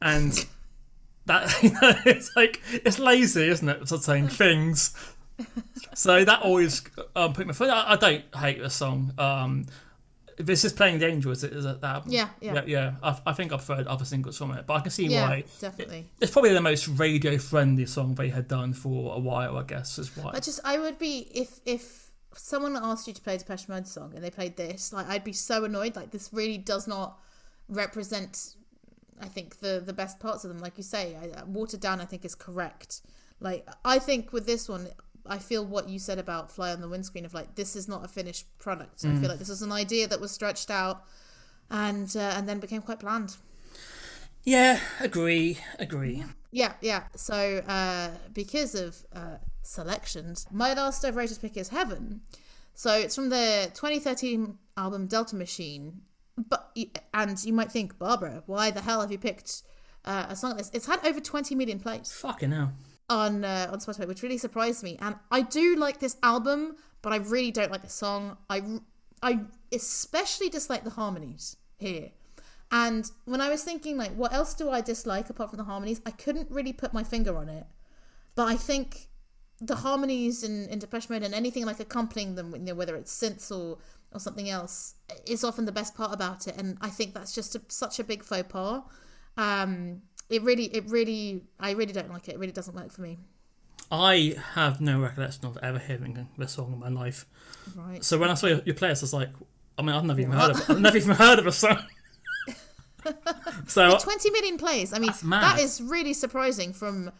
[0.00, 0.32] and
[1.26, 3.90] that you know it's like it's lazy, isn't it?
[3.92, 4.94] Of saying things.
[5.94, 6.82] So that always
[7.16, 7.54] um, put me.
[7.68, 9.12] I, I don't hate the song.
[9.18, 9.66] Um,
[10.38, 11.44] this is playing the angels.
[11.44, 12.04] Is it that?
[12.06, 12.54] Yeah, yeah.
[12.54, 12.62] yeah.
[12.66, 12.92] yeah.
[13.02, 15.44] I, I think I've heard other singles from it, but I can see Yeah, why.
[15.60, 16.06] definitely.
[16.20, 19.58] It's probably the most radio friendly song they had done for a while.
[19.58, 20.32] I guess is why.
[20.34, 22.01] I just I would be if if
[22.34, 25.24] someone asked you to play a Depeche Mode song and they played this, like I'd
[25.24, 25.96] be so annoyed.
[25.96, 27.18] Like this really does not
[27.68, 28.54] represent.
[29.20, 32.00] I think the the best parts of them, like you say, I, watered down.
[32.00, 33.02] I think is correct.
[33.40, 34.88] Like I think with this one,
[35.26, 38.04] I feel what you said about Fly on the Windscreen of like this is not
[38.04, 39.04] a finished product.
[39.04, 41.04] I feel like this is an idea that was stretched out,
[41.70, 43.36] and uh, and then became quite bland.
[44.44, 46.24] Yeah, agree, agree.
[46.50, 47.04] Yeah, yeah.
[47.14, 52.20] So uh, because of uh, selections, my last overrated pick is Heaven.
[52.74, 56.02] So it's from the 2013 album Delta Machine.
[56.48, 56.76] But
[57.12, 59.62] and you might think, Barbara, why the hell have you picked
[60.04, 60.70] uh, a song like this?
[60.72, 62.72] It's had over 20 million plays Fucking hell.
[63.10, 64.96] on uh, on Spotify, which really surprised me.
[65.00, 68.38] And I do like this album, but I really don't like the song.
[68.48, 68.62] I
[69.22, 69.40] I
[69.72, 72.10] especially dislike the harmonies here.
[72.70, 76.00] And when I was thinking, like, what else do I dislike apart from the harmonies?
[76.06, 77.66] I couldn't really put my finger on it.
[78.34, 79.10] But I think
[79.62, 83.12] the harmonies in, in Depeche Mode and anything like accompanying them, you know, whether it's
[83.16, 83.78] synths or,
[84.12, 84.94] or something else,
[85.26, 86.56] is often the best part about it.
[86.58, 88.82] And I think that's just a, such a big faux pas.
[89.36, 92.34] Um, it really, it really, I really don't like it.
[92.34, 93.18] It really doesn't work for me.
[93.90, 97.26] I have no recollection of ever hearing this song in my life.
[97.76, 98.02] Right.
[98.02, 99.28] So when I saw your, your playlist, I was like,
[99.78, 100.70] I mean, I've never even heard of.
[100.70, 101.78] I've never even heard of a song.
[103.66, 104.92] so 20 million plays.
[104.92, 107.12] I mean, that is really surprising from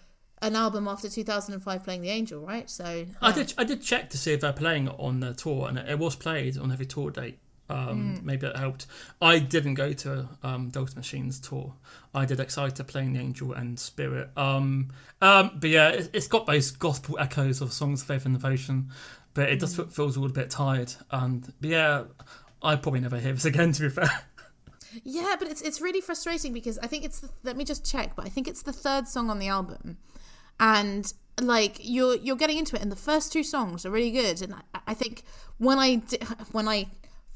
[0.42, 2.68] an album after 2005 playing The Angel, right?
[2.68, 5.68] So, I did I did check to see if they're playing it on the tour,
[5.68, 7.38] and it, was played on every tour date.
[7.70, 8.26] Um, Hmm.
[8.26, 8.86] Maybe that helped.
[9.22, 11.72] I didn't go to um, Delta Machines tour.
[12.14, 14.28] I did Exciter playing the Angel and Spirit.
[14.36, 14.90] Um,
[15.22, 18.90] um, but yeah, it, it's got those gospel echoes of songs of faith and devotion,
[19.32, 19.60] but it Hmm.
[19.60, 20.92] just feels a little bit tired.
[21.10, 22.02] And but yeah,
[22.62, 23.72] I probably never hear this again.
[23.72, 24.10] To be fair.
[25.04, 28.14] Yeah, but it's it's really frustrating because I think it's the, let me just check,
[28.14, 29.96] but I think it's the third song on the album,
[30.60, 34.42] and like you're you're getting into it, and the first two songs are really good,
[34.42, 35.22] and I, I think
[35.58, 36.18] when I di-
[36.52, 36.86] when I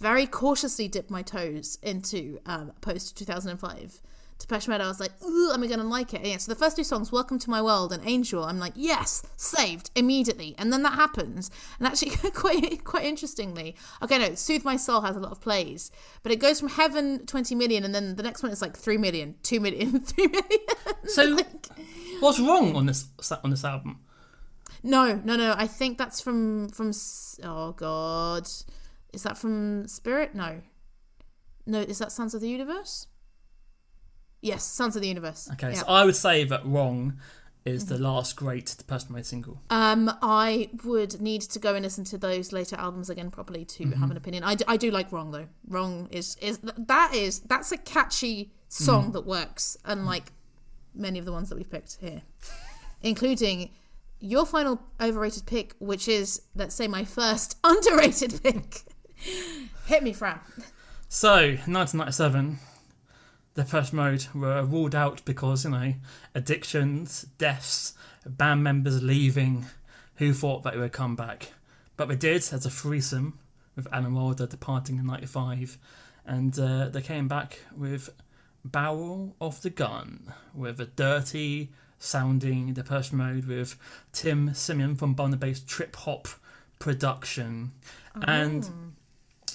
[0.01, 4.01] very cautiously dipped my toes into um, post two thousand and five.
[4.39, 6.19] Depeche Mode, I was like, Ooh, am I going to like it?
[6.19, 8.75] And Yeah, so the first two songs, Welcome to My World and Angel, I'm like,
[8.77, 10.55] yes, saved immediately.
[10.59, 11.51] And then that happens.
[11.79, 15.91] And actually, quite quite interestingly, okay, no, Soothe My Soul has a lot of plays,
[16.23, 18.99] but it goes from Heaven 20 million, and then the next one is like 3
[18.99, 20.61] million, 2 million, 3 million.
[21.07, 21.39] So
[22.21, 23.07] what's wrong on this
[23.45, 24.01] on this album?
[24.83, 25.55] No, no, no.
[25.57, 26.93] I think that's from from.
[27.43, 28.47] Oh God,
[29.12, 30.35] is that from Spirit?
[30.35, 30.62] No,
[31.67, 31.81] no.
[31.81, 33.07] Is that Sounds of the Universe?
[34.43, 35.49] Yes, Sounds of the Universe.
[35.55, 35.81] Okay, Yeah.
[35.81, 37.19] so I would say that wrong
[37.64, 39.61] is the last great Depeche Mode single.
[39.71, 43.85] Um, I would need to go and listen to those later albums again properly to
[43.85, 44.01] Mm-hmm.
[44.01, 44.45] have an opinion.
[44.45, 45.49] I do, I do like Wrong though.
[45.67, 48.73] Wrong is is that is that's a catchy Mm.
[48.73, 50.33] song that works, unlike
[50.97, 52.23] many of the ones that we've picked here,
[53.03, 53.71] including
[54.21, 58.83] your final overrated pick, which is let's say my first underrated pick.
[59.87, 60.41] Hit me, Fran.
[61.09, 61.35] So,
[61.67, 62.59] 1997,
[63.55, 65.95] Depeche Mode were ruled out because, you know,
[66.35, 67.95] addictions, deaths,
[68.27, 69.67] band members leaving.
[70.17, 71.53] Who thought that they would come back?
[71.97, 73.39] But they did as a threesome
[73.75, 75.79] with Alan Wilder departing in 95.
[76.25, 78.11] And uh, they came back with
[78.71, 83.77] Barrel of the Gun, with a dirty sounding Depeche Mode with
[84.12, 86.29] Tim Simenon from Bomb the Bass Trip Hop
[86.79, 87.73] production.
[88.23, 88.69] And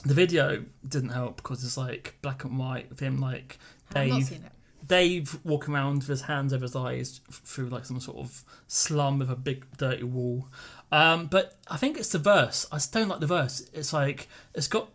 [0.06, 3.60] the video didn't help because it's like black and white with him like
[3.94, 4.40] Dave.
[4.88, 9.20] Dave walking around with his hands over his eyes through like some sort of slum
[9.20, 10.48] with a big dirty wall.
[10.92, 12.68] Um, but I think it's the verse.
[12.72, 13.70] I just don't like the verse.
[13.74, 14.90] It's like it's got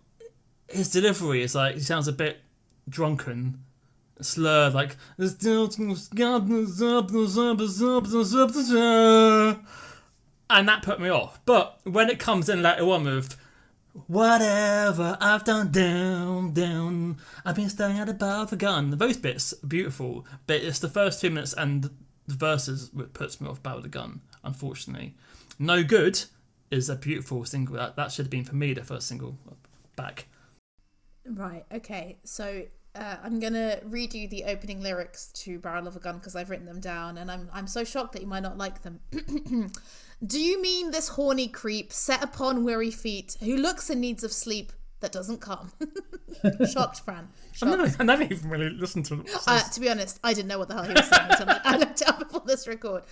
[0.69, 2.39] his delivery is like he sounds a bit
[2.89, 3.63] drunken,
[4.21, 4.97] slurred, like
[10.51, 11.41] and that put me off.
[11.45, 13.37] But when it comes in later on with
[14.07, 18.91] whatever I've done down, down, I've been staring at a bar of a gun.
[18.91, 21.91] Those bits beautiful, but it's the first two minutes and
[22.27, 25.15] the verses that puts me off Barrel of a Gun, unfortunately.
[25.59, 26.25] No Good
[26.71, 27.77] is a beautiful single.
[27.77, 29.39] That, that should have been for me the first single
[29.95, 30.27] back.
[31.25, 31.65] Right.
[31.73, 32.19] Okay.
[32.25, 32.65] So
[32.99, 36.51] uh, I'm gonna read you the opening lyrics to "Barrel of a Gun" because I've
[36.51, 39.01] written them down, and I'm I'm so shocked that you might not like them.
[40.27, 44.33] Do you mean this horny creep set upon weary feet who looks in needs of
[44.33, 45.73] sleep that doesn't come?
[46.71, 47.29] shocked, Fran.
[47.29, 47.71] I Shocked.
[47.79, 49.31] never, I never even really listened to it.
[49.47, 51.61] Uh, to be honest, I didn't know what the hell he was saying until I-
[51.65, 53.03] I looked it up before this record.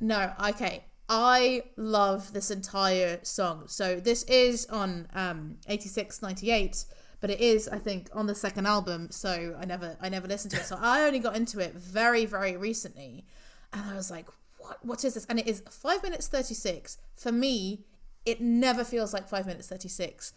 [0.00, 0.84] No, okay.
[1.08, 3.64] I love this entire song.
[3.68, 6.84] So this is on um 86 98,
[7.20, 10.52] but it is I think on the second album, so I never I never listened
[10.52, 10.66] to it.
[10.66, 13.24] So I only got into it very very recently
[13.72, 14.26] and I was like,
[14.58, 16.98] "What what is this?" And it is 5 minutes 36.
[17.16, 17.84] For me,
[18.24, 20.32] it never feels like 5 minutes 36.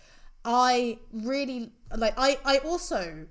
[0.46, 3.28] I really like I I also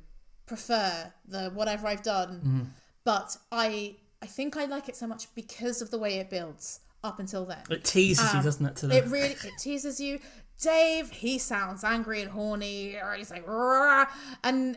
[0.47, 2.73] prefer the whatever I've done,
[3.05, 6.81] but I I think I like it so much because of the way it builds
[7.05, 7.63] up until then.
[7.71, 8.77] It teases you, Um, doesn't it?
[8.77, 10.19] To the, It really it teases you.
[10.61, 14.07] Dave, he sounds angry and horny, or he's like, "Rah,"
[14.43, 14.77] and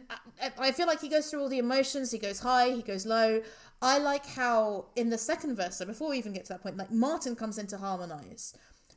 [0.59, 2.11] I- feel like he goes through all the emotions.
[2.11, 3.41] He goes high, he goes low.
[3.81, 6.77] I like how in the second verse, so before we even get to that point,
[6.77, 8.53] like Martin comes in to harmonize,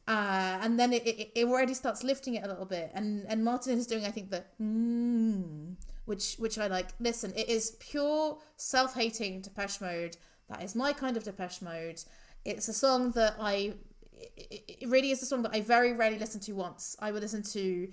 [0.06, 3.42] uh, and then it, it, it already starts lifting it a little bit, and and
[3.44, 6.88] Martin is doing, I think, the mm, which which I like.
[7.00, 10.16] Listen, it is pure self-hating Depeche Mode.
[10.50, 12.02] That is my kind of Depeche Mode.
[12.44, 13.74] It's a song that I.
[14.18, 16.96] It, it really is a song that I very rarely listen to once.
[17.00, 17.88] I will listen to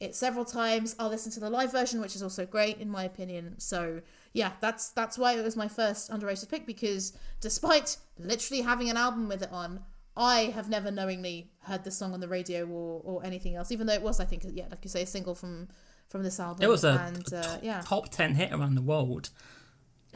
[0.00, 0.94] it several times.
[0.98, 3.58] I'll listen to the live version, which is also great in my opinion.
[3.58, 4.00] So
[4.32, 8.96] yeah, that's that's why it was my first underrated pick because despite literally having an
[8.96, 9.80] album with it on,
[10.16, 13.70] I have never knowingly heard this song on the radio or, or anything else.
[13.70, 15.68] Even though it was, I think, yeah, like you say, a single from
[16.08, 16.62] from this album.
[16.62, 17.80] it was a and uh, top, yeah.
[17.80, 19.30] top 10 hit around the world.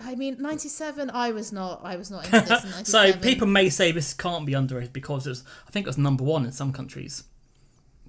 [0.02, 1.10] I mean, ninety seven.
[1.10, 1.80] I was not.
[1.84, 2.64] I was not into this.
[2.64, 2.84] In 97.
[2.84, 5.98] So people may say this can't be underrated because it was, I think it was
[5.98, 7.24] number one in some countries.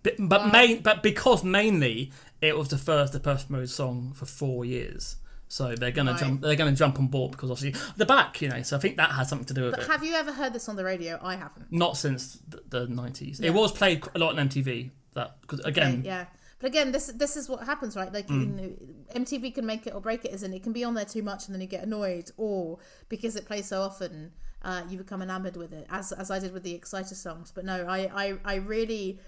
[0.03, 2.11] But but, main, but because mainly
[2.41, 5.17] it was the first Depeche Mode song for four years,
[5.47, 6.19] so they're gonna Right.
[6.19, 8.61] jump they're gonna jump on board because obviously the back, you know.
[8.63, 9.87] So I think that has something to do with But it.
[9.87, 11.19] have you ever heard this on the radio?
[11.21, 11.71] I haven't.
[11.71, 12.39] Not since
[12.69, 13.39] the- nineties.
[13.39, 13.47] Yeah.
[13.47, 14.89] It was played a lot on MTV.
[15.13, 16.25] That because again, Yeah.
[16.61, 18.13] But again, this this is what happens, right?
[18.13, 18.39] Like Mm.
[18.39, 18.71] you know,
[19.15, 21.23] MTV can make it or break it, isn't in it can be on there too
[21.23, 22.77] much and then you get annoyed, or
[23.09, 24.31] because it plays so often,
[24.61, 27.51] uh, you become enamored with it, as as I did with the Exciter songs.
[27.51, 29.19] But no, I I, I really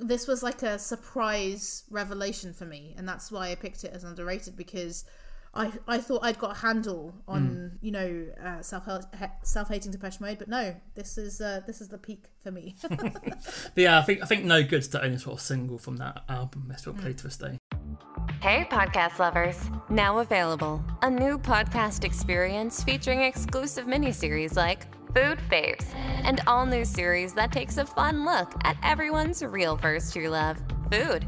[0.00, 4.04] this was like a surprise revelation for me, and that's why I picked it as
[4.04, 5.04] underrated because.
[5.54, 8.88] I, I thought I'd got a handle on you know uh, self
[9.42, 12.76] self hating Depeche Mode, but no, this is uh, this is the peak for me.
[12.88, 13.40] but
[13.76, 16.64] yeah, I think I think No Good's the only sort of single from that album
[16.68, 17.58] that's still played to this day.
[18.40, 19.58] Hey, podcast lovers!
[19.88, 25.86] Now available a new podcast experience featuring exclusive miniseries like Food Faves,
[26.24, 30.58] and all new series that takes a fun look at everyone's real first true love,
[30.90, 31.24] food.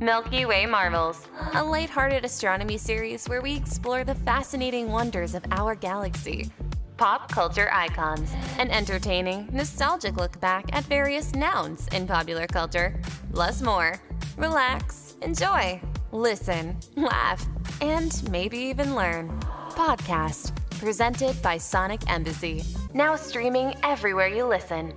[0.00, 5.74] Milky Way Marvels, a lighthearted astronomy series where we explore the fascinating wonders of our
[5.74, 6.50] galaxy.
[6.96, 12.98] Pop culture icons, an entertaining, nostalgic look back at various nouns in popular culture,
[13.34, 14.00] plus more.
[14.38, 15.78] Relax, enjoy,
[16.12, 17.46] listen, laugh,
[17.82, 19.28] and maybe even learn.
[19.72, 22.64] Podcast, presented by Sonic Embassy.
[22.94, 24.94] Now streaming everywhere you listen.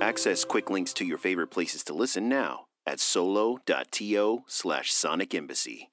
[0.00, 5.90] Access quick links to your favorite places to listen now at solo.to slash sonic embassy.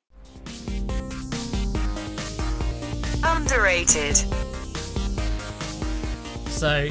[3.22, 4.16] Underrated.
[6.48, 6.90] So,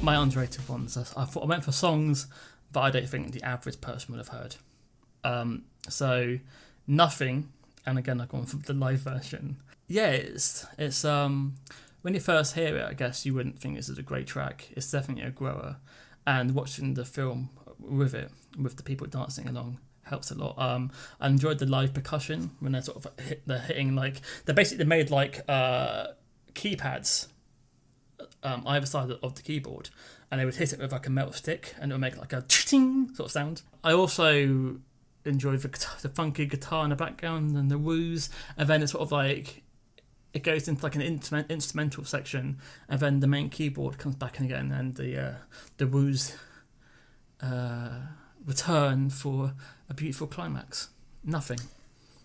[0.00, 0.96] my underrated ones.
[0.96, 2.28] I I thought I went for songs
[2.72, 4.56] that I don't think the average person would have heard.
[5.24, 6.38] Um, so,
[6.86, 7.52] nothing,
[7.84, 9.58] and again I've gone for the live version.
[9.86, 11.56] Yeah, it's it's um
[12.02, 14.68] when you first hear it, I guess you wouldn't think this is a great track.
[14.70, 15.76] It's definitely a grower,
[16.28, 17.48] and watching the film
[17.78, 20.58] with it, with the people dancing along, helps a lot.
[20.58, 24.54] Um, I enjoyed the live percussion when they're sort of hit, they're hitting like they're
[24.54, 26.08] basically made like uh
[26.52, 27.28] keypads
[28.42, 29.88] um, either side of the keyboard,
[30.30, 32.34] and they would hit it with like a metal stick, and it would make like
[32.34, 33.62] a ting sort of sound.
[33.82, 34.76] I also
[35.24, 39.02] enjoyed the, the funky guitar in the background and the woos, and then it's sort
[39.02, 39.62] of like
[40.32, 42.58] it goes into like an instrument, instrumental section,
[42.88, 45.34] and then the main keyboard comes back in again, and the uh,
[45.78, 46.36] the woos
[47.42, 48.00] uh,
[48.44, 49.54] return for
[49.88, 50.90] a beautiful climax.
[51.24, 51.58] Nothing.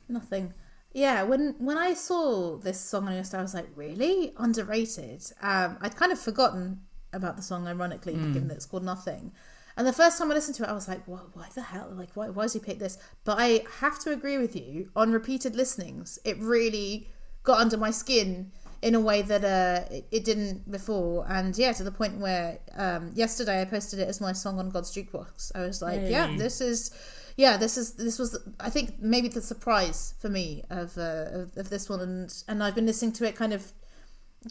[0.09, 0.53] Nothing.
[0.93, 5.23] Yeah, when when I saw this song on your star, I was like, really underrated.
[5.41, 6.81] Um, I'd kind of forgotten
[7.13, 9.31] about the song, ironically, given that it's called Nothing.
[9.75, 11.91] And the first time I listened to it, I was like, what, why the hell?
[11.95, 12.97] Like, why, why has he picked this?
[13.23, 14.89] But I have to agree with you.
[14.95, 17.09] On repeated listenings, it really
[17.43, 21.25] got under my skin in a way that uh, it, it didn't before.
[21.29, 24.69] And yeah, to the point where um, yesterday I posted it as my song on
[24.69, 25.51] God's Jukebox.
[25.55, 26.91] I was like, yeah, this is
[27.35, 31.57] yeah this is this was i think maybe the surprise for me of, uh, of
[31.57, 33.71] of this one and and i've been listening to it kind of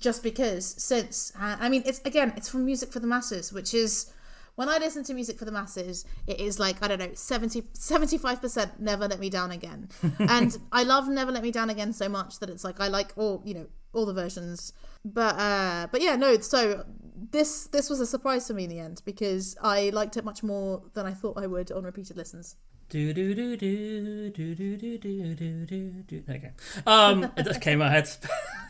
[0.01, 4.13] just because since i mean it's again it's from music for the masses which is
[4.57, 7.63] when i listen to music for the masses it is like i don't know 70
[7.63, 9.89] 75% never let me down again
[10.19, 13.13] and i love never let me down again so much that it's like i like
[13.17, 14.73] all you know all the versions
[15.05, 16.85] but uh but yeah no so
[17.31, 20.43] this this was a surprise for me in the end because i liked it much
[20.43, 22.57] more than i thought i would on repeated listens
[22.89, 26.23] Do do do do do do do do do do do.
[26.27, 26.53] There.
[26.87, 28.09] Um, it just came out head.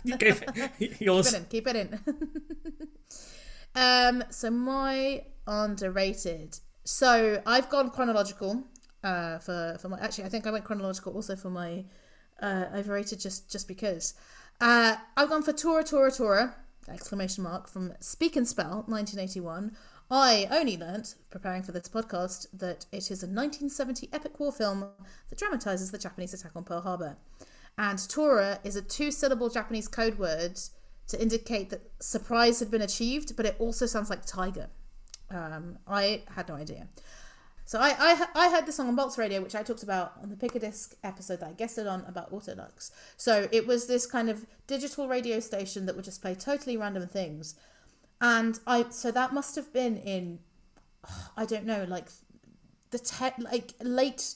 [0.05, 0.45] you gave
[0.79, 1.35] it yours.
[1.51, 1.89] Keep it in.
[1.89, 2.31] Keep it
[2.77, 2.89] in.
[3.75, 4.25] um.
[4.31, 6.59] So my underrated.
[6.85, 8.65] So I've gone chronological.
[9.05, 11.85] Uh, for for my actually, I think I went chronological also for my
[12.41, 14.15] uh overrated just just because.
[14.61, 16.55] Uh, I've gone for Tora Tora Tora
[16.89, 19.77] exclamation mark from Speak and Spell 1981.
[20.11, 24.85] I only learnt preparing for this podcast that it is a 1970 epic war film
[25.31, 27.17] that dramatizes the Japanese attack on Pearl Harbor.
[27.79, 30.61] And Tora is a two syllable Japanese code word
[31.09, 34.69] to indicate that surprise had been achieved, but it also sounds like tiger.
[35.33, 36.87] Um, I had no idea.
[37.65, 40.29] So I, I I heard the song on Bolts Radio, which I talked about on
[40.29, 42.91] the Pick a Disc episode that I guested on about Autolux.
[43.17, 47.07] So it was this kind of digital radio station that would just play totally random
[47.09, 47.55] things,
[48.21, 50.41] and I so that must have been in
[51.37, 52.09] I don't know like
[52.91, 54.35] the te- like late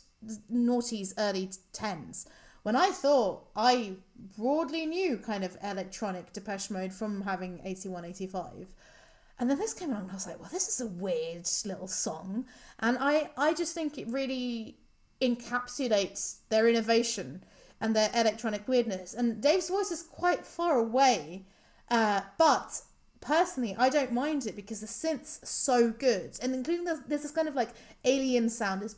[0.53, 2.27] noughties, early tens.
[2.63, 3.95] When I thought I
[4.37, 8.75] broadly knew kind of electronic Depeche Mode from having 81, 85.
[9.39, 11.89] And then this came along and I was like, well, this is a weird little
[11.89, 12.47] song.
[12.81, 14.79] And I, I just think it really
[15.21, 17.45] encapsulates their innovation
[17.81, 19.15] and their electronic weirdness.
[19.15, 21.45] And Dave's voice is quite far away.
[21.91, 22.81] Uh, but
[23.21, 26.39] personally, I don't mind it because the synth's so good.
[26.43, 27.71] And including there's, there's this kind of like
[28.05, 28.83] alien sound.
[28.83, 28.95] It's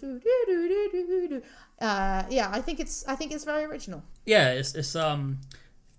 [1.80, 4.02] uh, yeah, I think it's I think it's very original.
[4.26, 5.38] Yeah, it's it's um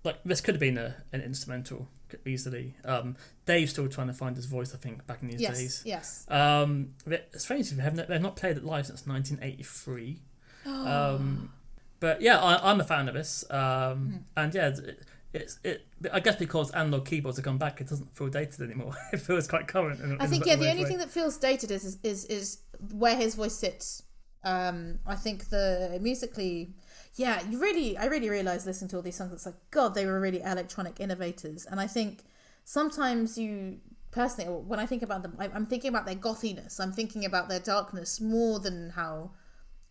[0.04, 1.88] like this could have been a, an instrumental
[2.26, 2.74] easily.
[2.84, 4.74] Um, Dave's still trying to find his voice.
[4.74, 5.82] I think back in these Yes, days.
[5.84, 6.26] yes.
[6.28, 10.20] Um, it's strange they haven't they've not played it live since 1983.
[10.66, 11.52] um,
[12.00, 13.44] but yeah, I, I'm a fan of this.
[13.50, 15.86] Um, and yeah, it, it's it.
[16.12, 18.94] I guess because analog keyboards have come back, it doesn't feel dated anymore.
[19.12, 20.00] it feels quite current.
[20.00, 20.70] In, I think yeah, the way.
[20.70, 22.58] only thing that feels dated is is is
[22.92, 24.02] where his voice sits.
[24.42, 26.70] Um, I think the musically,
[27.16, 29.32] yeah, you really, I really realized listening to all these songs.
[29.32, 32.24] It's like God, they were really electronic innovators, and I think
[32.64, 33.78] sometimes you
[34.10, 36.80] personally, when I think about them, I'm thinking about their gothiness.
[36.80, 39.32] I'm thinking about their darkness more than how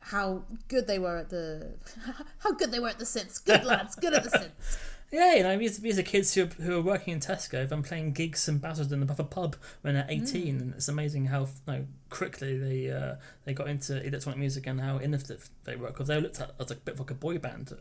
[0.01, 1.74] how good they were at the
[2.39, 3.43] how good they were at the synths.
[3.43, 4.78] Good lads, good at the synths.
[5.12, 7.84] Yeah, you know, these, these are kids who are, who are working in Tesco and
[7.84, 11.74] playing gigs in Basildon above a pub when they're 18, and it's amazing how you
[11.74, 16.07] know, quickly they uh, they got into electronic music and how innovative they were, because
[16.07, 17.76] they looked at as a bit of like a boy band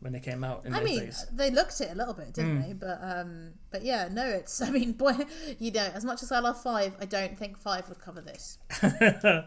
[0.00, 1.24] when they came out in I mean, days.
[1.32, 2.74] they looked it a little bit, didn't they?
[2.74, 4.60] But um, but yeah, no, it's.
[4.62, 5.14] I mean, boy,
[5.58, 8.58] you know, as much as I love Five, I don't think Five would cover this.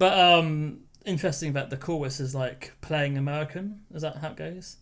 [0.00, 3.82] But um, interesting that the chorus is like playing American.
[3.94, 4.78] Is that how it goes?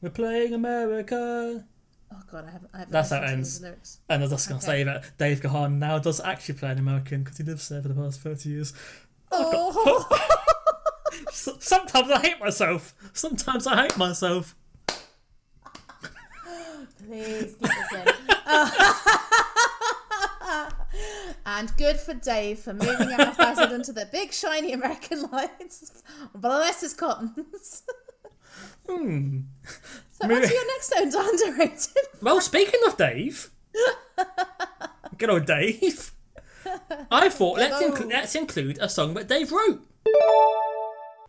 [0.00, 1.64] We're playing America.
[2.12, 2.70] Oh god, I haven't.
[2.72, 3.58] I haven't That's how it ends.
[3.60, 3.98] the lyrics.
[4.08, 4.64] And I was just to Okay.
[4.66, 7.88] say that Dave Gahan now does actually play an American because he lives there for
[7.88, 8.72] the past 30 years.
[9.32, 10.38] Oh, oh.
[11.28, 12.94] S- Sometimes I hate myself.
[13.12, 14.54] Sometimes I hate myself.
[17.06, 18.06] please keep this in.
[21.46, 26.02] and good for Dave for moving out of Basildon to the big shiny American lights.
[26.34, 27.82] Bless his cottons.
[28.88, 29.40] Hmm.
[30.10, 31.88] So on to your next owned underrated.
[32.22, 33.50] Well, speaking of Dave,
[35.16, 36.12] good old Dave.
[37.10, 38.10] I thought let's, Good inclu- old.
[38.10, 39.80] let's include a song that Dave wrote.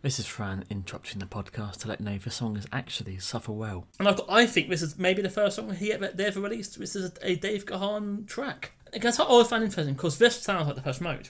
[0.02, 3.86] This is Fran interrupting the podcast to let know the song is actually Suffer Well.
[3.98, 6.40] And I've got, I think this is maybe the first song he ever, they ever
[6.40, 6.78] released.
[6.78, 8.72] This is a Dave Gahan track.
[8.92, 11.28] And That's what I always find interesting because this sounds like Depeche Mode.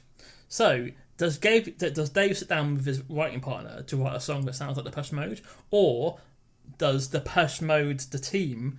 [0.48, 0.88] So
[1.20, 4.54] does Dave does Dave sit down with his writing partner to write a song that
[4.54, 6.18] sounds like the Depeche Mode, or
[6.78, 8.78] does Depeche Mode the team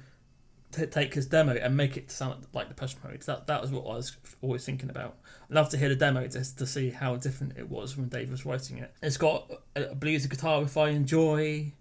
[0.72, 3.22] to take his demo and make it sound like Depeche Mode.
[3.22, 5.18] That that was what I was always thinking about.
[5.52, 8.32] I'd love to hear the demo just to see how different it was when Dave
[8.32, 8.92] was writing it.
[9.04, 11.72] It's got a, bluesy guitar which I enjoy.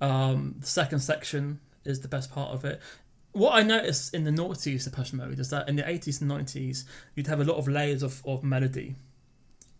[0.00, 2.80] Um, the second section is the best part of it.
[3.32, 6.86] What I noticed in the noughties Depeche Mode is that in the 80s and 90s,
[7.14, 8.96] you'd have a lot of layers of, of melody.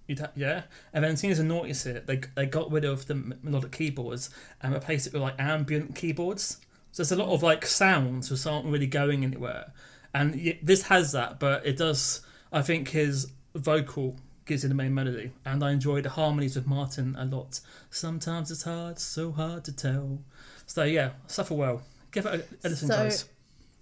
[0.08, 2.84] You'd ha- yeah, and then as soon as the noughties it, they they got rid
[2.84, 4.30] of the melodic keyboards
[4.62, 6.58] um, and replaced it with like ambient keyboards.
[6.92, 9.72] So there's a lot of like sounds which aren't really going anywhere,
[10.14, 12.22] and this has that, but it does.
[12.50, 16.66] I think his vocal gives it the main melody, and I enjoy the harmonies with
[16.66, 17.60] Martin a lot.
[17.90, 20.20] Sometimes it's hard, so hard to tell.
[20.64, 21.82] So yeah, suffer well.
[22.12, 23.24] Give it a, a listen, So- guys.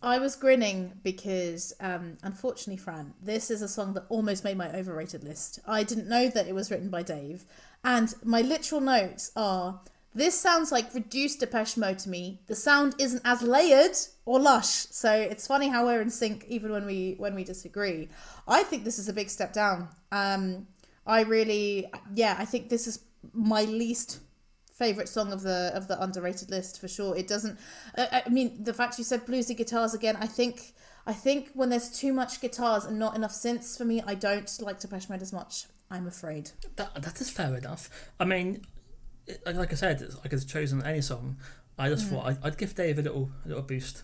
[0.03, 4.71] I was grinning because, um, unfortunately, Fran, this is a song that almost made my
[4.77, 5.59] overrated list.
[5.67, 7.45] I didn't know that it was written by Dave,
[7.83, 9.81] and my literal notes are:
[10.15, 12.41] "This sounds like reduced Depeche Mode to me.
[12.47, 16.73] The sound isn't as layered or lush." So it's funny how we're in sync even
[16.73, 18.09] when we when we disagree.
[18.47, 19.89] I think this is a big step down.
[20.13, 20.67] Um,
[21.07, 23.01] I really, yeah, I think this is
[23.33, 24.21] my least
[24.79, 27.17] favorite song of the of the underrated list for sure.
[27.17, 27.59] It doesn't.
[27.97, 30.17] I, I mean, the fact you said bluesy guitars again.
[30.21, 30.75] I think
[31.07, 34.51] I think when there's too much guitars and not enough synths for me, I don't
[34.61, 35.67] like Depeche Mode as much.
[35.91, 36.51] I'm afraid.
[36.77, 37.89] That that is fair enough.
[38.21, 38.63] I mean,
[39.45, 41.37] like I said, it's- I could have chosen any song.
[41.79, 44.03] I just thought I'd, I'd give Dave a little a little boost.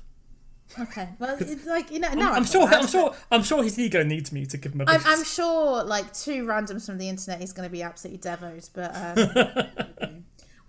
[0.78, 2.66] Okay, well, it's like you know, I'm, I'm sure.
[2.66, 3.14] I'm sure.
[3.30, 5.06] I'm sure his ego needs me to give him a I'm, boost.
[5.08, 8.68] I'm sure, like two randoms from the internet, he's going to be absolutely devoed.
[8.72, 10.21] But um,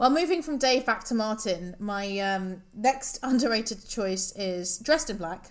[0.03, 5.15] well, moving from Dave back to Martin, my um, next underrated choice is "Dressed in
[5.15, 5.49] Black"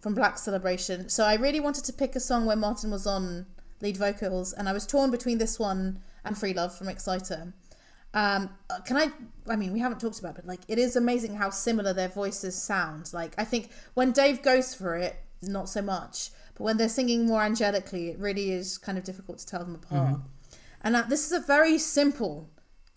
[0.00, 1.10] from Black Celebration.
[1.10, 3.44] So I really wanted to pick a song where Martin was on
[3.82, 7.52] lead vocals, and I was torn between this one and "Free Love" from Exciter.
[8.14, 9.10] Um, uh, can I?
[9.46, 12.08] I mean, we haven't talked about, it, but like, it is amazing how similar their
[12.08, 13.12] voices sound.
[13.12, 17.26] Like, I think when Dave goes for it, not so much, but when they're singing
[17.26, 20.20] more angelically, it really is kind of difficult to tell them apart.
[20.80, 22.48] And uh, this is a very simple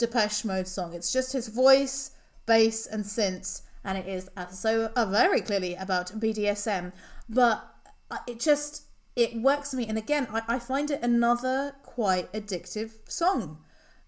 [0.06, 0.94] Depeche Mode song.
[0.94, 2.12] It's just his voice,
[2.46, 6.92] bass, and synths, and it is uh, so uh, very clearly about BDSM.
[7.30, 7.64] But
[8.12, 8.84] uh, it just
[9.16, 9.88] it works for me.
[9.88, 13.60] And again, I, I find it another quite addictive song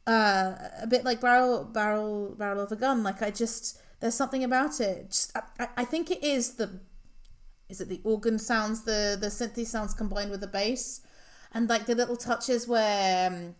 [0.07, 3.03] uh, a bit like barrel barrel barrel of a gun.
[3.03, 5.09] Like I just there's something about it.
[5.09, 6.79] Just I, I- think it is the
[7.69, 11.01] is it the organ sounds the the synthy sounds combined with the bass
[11.53, 13.55] and like the little touches where um,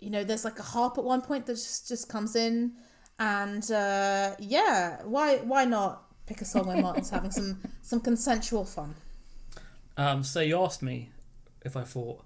[0.00, 2.72] you know there's like a harp at one point that just just comes in
[3.18, 8.64] and uh, yeah why why not pick a song where Martin's having some some consensual
[8.64, 8.94] fun.
[9.96, 11.10] Um, so you asked me
[11.62, 12.24] if I thought,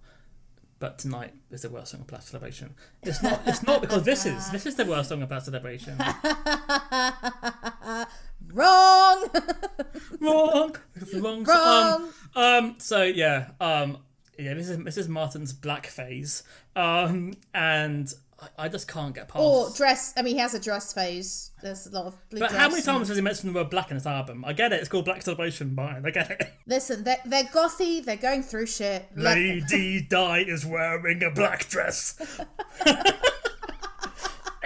[0.79, 2.75] but tonight is the worst song of Black Celebration.
[3.03, 3.41] It's not.
[3.47, 4.51] It's not because this is.
[4.53, 5.97] This is the worst song of Black Celebration.
[8.53, 9.29] Wrong.
[10.21, 10.77] wrong.
[11.15, 11.45] Wrong.
[11.45, 12.03] Wrong.
[12.35, 12.75] Um, um.
[12.79, 13.51] So yeah.
[13.61, 13.99] Um.
[14.39, 14.55] Yeah.
[14.55, 16.43] This is this is Martin's black phase.
[16.77, 17.35] Um.
[17.55, 19.41] And I, I just can't get past.
[19.43, 20.13] or dress.
[20.17, 21.51] I mean, he has a dress phase.
[21.63, 23.91] There's a lot of blue but how many times has he mentioned the word black
[23.91, 24.45] in his album?
[24.45, 24.81] I get it.
[24.81, 25.75] It's called Black Celebration.
[25.75, 26.05] Fine.
[26.05, 26.53] I get it.
[26.67, 28.05] Listen, they're, they're gothy.
[28.05, 29.07] They're going through shit.
[29.17, 32.17] Lady Di is wearing a black dress.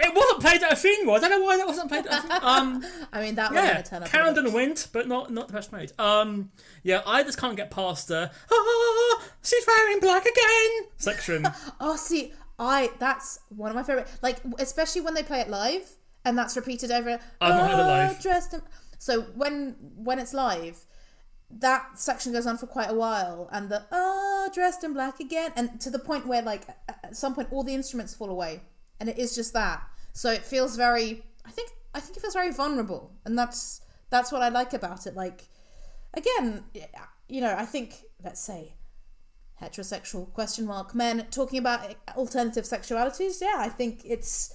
[0.09, 1.15] it wasn't played at a funeral.
[1.15, 2.39] I don't know why that wasn't played at a funeral.
[2.49, 4.13] Um, I mean, that was yeah, to turn up.
[4.13, 5.91] And Wind, but not not the best mode.
[5.99, 6.51] Um,
[6.83, 11.47] yeah, I just can't get past the ah, she's wearing black again section.
[11.79, 14.07] Oh, see, I that's one of my favorite.
[14.21, 15.89] Like, especially when they play it live,
[16.25, 17.19] and that's repeated over.
[17.41, 18.61] I've not heard it "Oh, live." Dressed in...
[18.97, 20.85] So when when it's live,
[21.51, 25.51] that section goes on for quite a while, and the oh, dressed in black again,
[25.55, 28.61] and to the point where like at some point all the instruments fall away,
[28.99, 29.81] and it is just that.
[30.13, 31.23] So it feels very.
[31.45, 35.07] I think I think it feels very vulnerable, and that's that's what I like about
[35.07, 35.15] it.
[35.15, 35.47] Like,
[36.13, 36.63] again,
[37.27, 38.73] you know, I think let's say
[39.61, 41.81] heterosexual question mark men talking about
[42.15, 43.41] alternative sexualities.
[43.41, 44.53] Yeah i think it's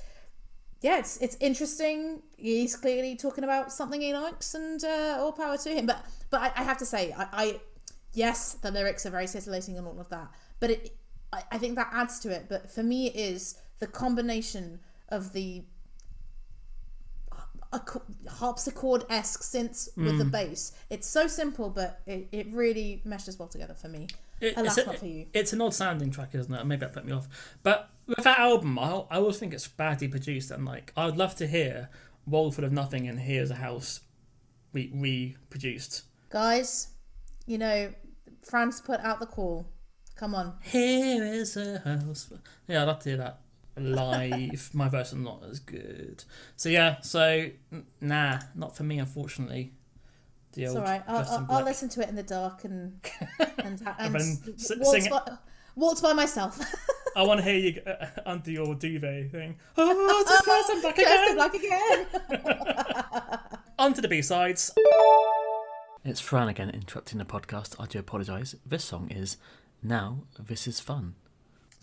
[0.81, 2.23] yeah it's it's interesting.
[2.37, 5.87] He's clearly talking about something he likes and uh, all power to him.
[5.87, 7.61] But but i, I have to say I, I
[8.13, 10.29] yes the lyrics are very titillating and all of that.
[10.61, 10.97] But it
[11.33, 12.47] I, I think that adds to it.
[12.49, 15.65] But for me it is the combination of the
[18.29, 20.31] harpsichord esque synths with the mm.
[20.31, 20.73] bass.
[20.91, 24.09] It's so simple, but it, it really meshes well together for me.
[24.41, 25.27] It- Alas, it's, a- not for you.
[25.33, 26.65] it's an odd sounding track, isn't it?
[26.65, 27.29] Maybe that put me off.
[27.63, 31.17] But with that album, I, I always think it's badly produced, and like I would
[31.17, 31.89] love to hear
[32.27, 34.01] "World Full of Nothing" and "Here's a House"
[34.73, 36.03] re- reproduced.
[36.31, 36.89] Guys,
[37.47, 37.91] you know,
[38.43, 39.67] France put out the call.
[40.17, 40.55] Come on.
[40.63, 42.33] Here is a house.
[42.69, 43.41] Yeah, I'd love to hear that
[43.77, 44.71] live.
[44.75, 46.25] My version's not as good.
[46.57, 47.49] So yeah, so
[48.01, 49.73] nah, not for me, unfortunately.
[50.53, 51.03] The It's old all right.
[51.09, 53.01] I'll, I'll, I'll listen to it in the dark and
[53.59, 55.11] and, and, then s- waltz, sing it.
[55.11, 55.33] by,
[55.75, 56.59] waltz by myself.
[57.17, 59.57] I want to hear you uh, under your duvet thing.
[59.77, 62.07] Oh, it's a in Black Dressed in again.
[62.07, 63.39] black again.
[63.79, 64.73] On to the B sides.
[66.05, 67.75] It's Fran again interrupting the podcast.
[67.81, 68.55] I do apologise.
[68.65, 69.37] This song is
[69.83, 71.15] Now This Is Fun.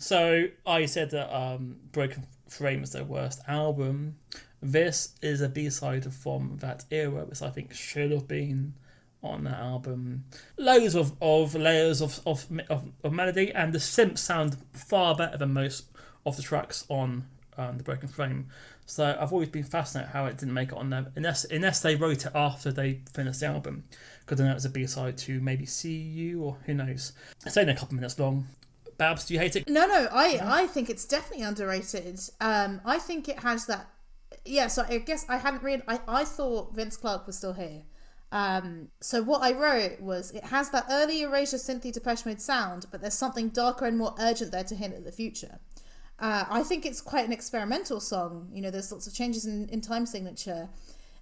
[0.02, 4.16] So I said that um, Broken Frame is their worst album.
[4.60, 8.74] This is a B side from that era, which I think should have been
[9.22, 10.24] on that album.
[10.58, 15.36] Loads of, of layers of, of, of, of melody, and the synths sound far better
[15.36, 15.84] than most
[16.26, 17.24] of the tracks on
[17.56, 18.48] um, the Broken Frame.
[18.86, 21.94] So I've always been fascinated how it didn't make it on there, unless, unless they
[21.94, 23.84] wrote it after they finished the album,
[24.26, 27.12] because know it was a B side to maybe See You or who knows.
[27.46, 28.48] It's only a couple minutes long.
[29.02, 29.68] Babs, do you hate it?
[29.68, 32.20] No, no, I I think it's definitely underrated.
[32.40, 33.88] Um, I think it has that.
[34.44, 35.82] Yeah, so I guess I hadn't read.
[35.88, 37.82] I I thought Vince Clarke was still here.
[38.30, 42.86] Um, so what I wrote was it has that early Erasure synthy Depeche Mode sound,
[42.92, 45.58] but there's something darker and more urgent there to hint at the future.
[46.20, 48.48] Uh, I think it's quite an experimental song.
[48.52, 50.68] You know, there's lots of changes in, in time signature.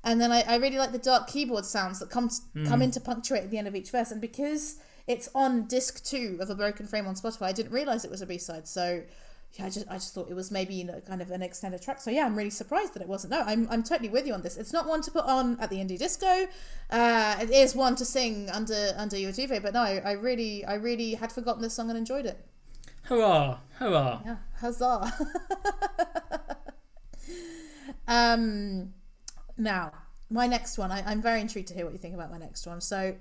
[0.04, 2.30] And then I, I really like the dark keyboard sounds that come
[2.68, 4.10] come in to punctuate at the end of each verse.
[4.10, 4.76] And because
[5.10, 8.22] it's on disc two of a broken frame on Spotify, I didn't realize it was
[8.22, 8.68] a B side.
[8.68, 9.02] So
[9.54, 11.82] yeah, I just I just thought it was maybe you know kind of an extended
[11.82, 12.00] track.
[12.00, 13.32] So yeah, I'm really surprised that it wasn't.
[13.32, 14.56] No, I'm I'm totally with you on this.
[14.56, 16.46] It's not one to put on at the indie disco.
[16.90, 19.64] Uh, it is one to sing under under your duvet.
[19.64, 22.38] But no, I, I really I really had forgotten this song and enjoyed it.
[23.02, 23.58] Hurrah!
[23.80, 24.20] Hurrah!
[24.24, 25.12] Yeah, huzzah.
[28.06, 28.94] um,
[29.58, 29.92] now,
[30.30, 32.64] my next one, I, I'm very intrigued to hear what you think about my next
[32.68, 32.80] one.
[32.80, 33.16] So,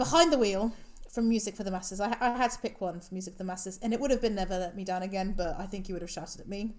[0.00, 0.72] Behind the Wheel
[1.12, 2.00] from Music for the Masses.
[2.00, 4.22] I, I had to pick one for Music for the Masses, and it would have
[4.22, 6.72] been Never Let Me Down Again, but I think you would have shouted at me.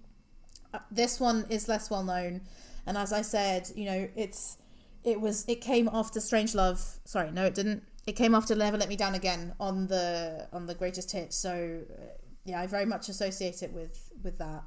[0.74, 2.40] Uh, this one is less well known,
[2.84, 4.58] and as I said, you know, it's
[5.04, 6.98] it was it came after Strangelove.
[7.04, 7.84] Sorry, no, it didn't.
[8.08, 11.36] It came after Never Let Me Down Again on the on the Greatest Hits.
[11.36, 12.02] So uh,
[12.44, 14.64] yeah, I very much associate it with with that.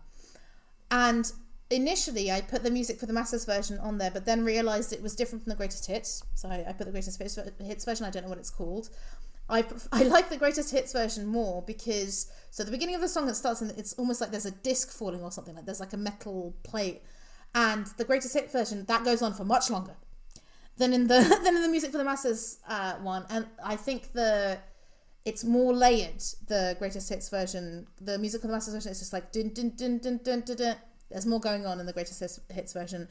[0.92, 1.30] And
[1.76, 5.02] initially, I put the music for the masses version on there, but then realized it
[5.02, 6.24] was different from the greatest hits.
[6.34, 8.06] So I, I put the greatest hits, hits version.
[8.06, 8.90] I don't know what it's called.
[9.48, 13.30] I I like the greatest hits version more because so the beginning of the song
[13.30, 15.94] it starts and it's almost like there's a disc falling or something like there's like
[15.94, 17.04] a metal plate,
[17.54, 19.96] and the greatest hit version that goes on for much longer
[20.78, 23.24] than in the than in the music for the masses uh, one.
[23.30, 24.58] And I think the
[25.26, 26.24] it's more layered.
[26.48, 29.74] The greatest hits version, the music for the masses version, is just like dun dun
[29.76, 30.58] dun dun dun dun.
[30.58, 30.76] dun.
[31.10, 33.08] There's more going on in the greatest hits, version.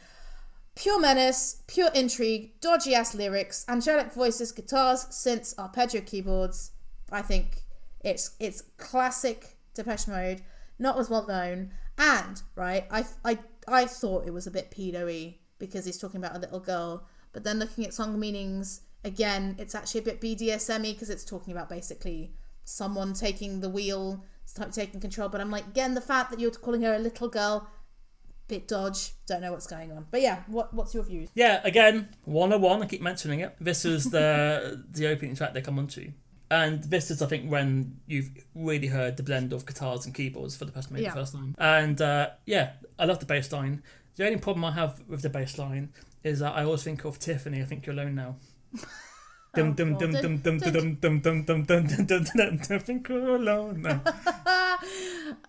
[0.75, 6.73] Pure menace, pure intrigue, dodgy ass lyrics, angelic voices, guitars, synths, arpeggio keyboards.
[7.13, 7.63] I think
[8.01, 10.43] it's it's classic Depeche Mode,
[10.79, 11.71] not as well known.
[11.97, 13.39] And right, I I
[13.69, 17.45] I thought it was a bit pedo-y because he's talking about a little girl, but
[17.45, 21.69] then looking at song meanings again, it's actually a bit BDSM-y because it's talking about
[21.69, 22.33] basically
[22.65, 24.25] someone taking the wheel,
[24.73, 25.29] taking control.
[25.29, 27.69] But I'm like, again, the fact that you're calling her a little girl,
[28.49, 29.13] bit dodge.
[29.27, 30.07] Don't know what's going on.
[30.11, 31.29] But yeah, what what's your views?
[31.35, 33.55] Yeah, again, 101, I keep mentioning it.
[33.61, 36.11] This is the the opening track they come onto.
[36.51, 40.55] And this is, I think, when you've really heard the blend of guitars and keyboards
[40.57, 41.11] for the first, maybe Yeah.
[41.15, 41.55] the first time.
[41.59, 43.83] And uh, yeah, I love the bass line.
[44.17, 45.89] The only problem I have with the bass line
[46.23, 48.37] is that I always think of Tiffany, I think you're alone now.
[49.55, 50.59] Dum dum dum dum dum dum
[51.01, 54.01] dum dum dum dum dum dum I think you're alone now.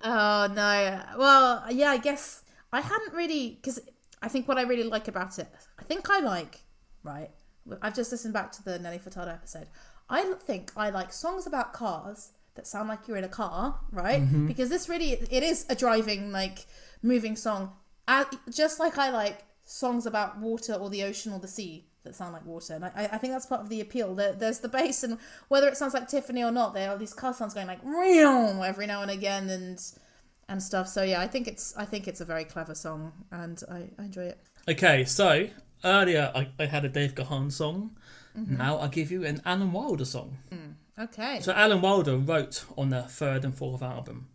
[0.04, 1.02] Oh no.
[1.18, 2.44] Well, yeah, I guess
[2.76, 3.80] I hadn't really because
[4.22, 5.48] I think what I really like about it,
[5.80, 6.62] I think I like
[7.04, 7.30] right.
[7.82, 9.68] I've just listened back to the Nelly Furtado episode.
[10.10, 14.22] I think I like songs about cars that sound like you're in a car, right?
[14.22, 14.48] Mm-hmm.
[14.48, 16.66] Because this really it is a driving like
[17.02, 17.72] moving song,
[18.52, 22.34] just like I like songs about water or the ocean or the sea that sound
[22.34, 22.74] like water.
[22.74, 24.14] And I, I think that's part of the appeal.
[24.16, 25.18] There, there's the bass, and
[25.48, 28.64] whether it sounds like Tiffany or not, there are these car sounds going like real
[28.64, 29.80] every now and again, and
[30.50, 30.88] and stuff.
[30.88, 34.04] So yeah, I think it's I think it's a very clever song, and I, I
[34.04, 34.40] enjoy it.
[34.68, 35.48] Okay, so
[35.84, 37.96] earlier I, I had a Dave Gahan song.
[38.38, 38.58] Mm-hmm.
[38.58, 40.38] Now I'll give you an Alan Wilder song.
[40.98, 41.40] Okay.
[41.42, 44.28] So Alan Wilder wrote on their third and fourth album.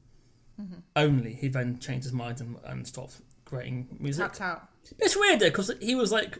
[0.60, 0.80] Mm-hmm.
[0.96, 4.24] Only he then changed his mind and, and stopped creating music.
[4.24, 4.68] Tapped out.
[4.98, 6.38] It's weird though because he was like,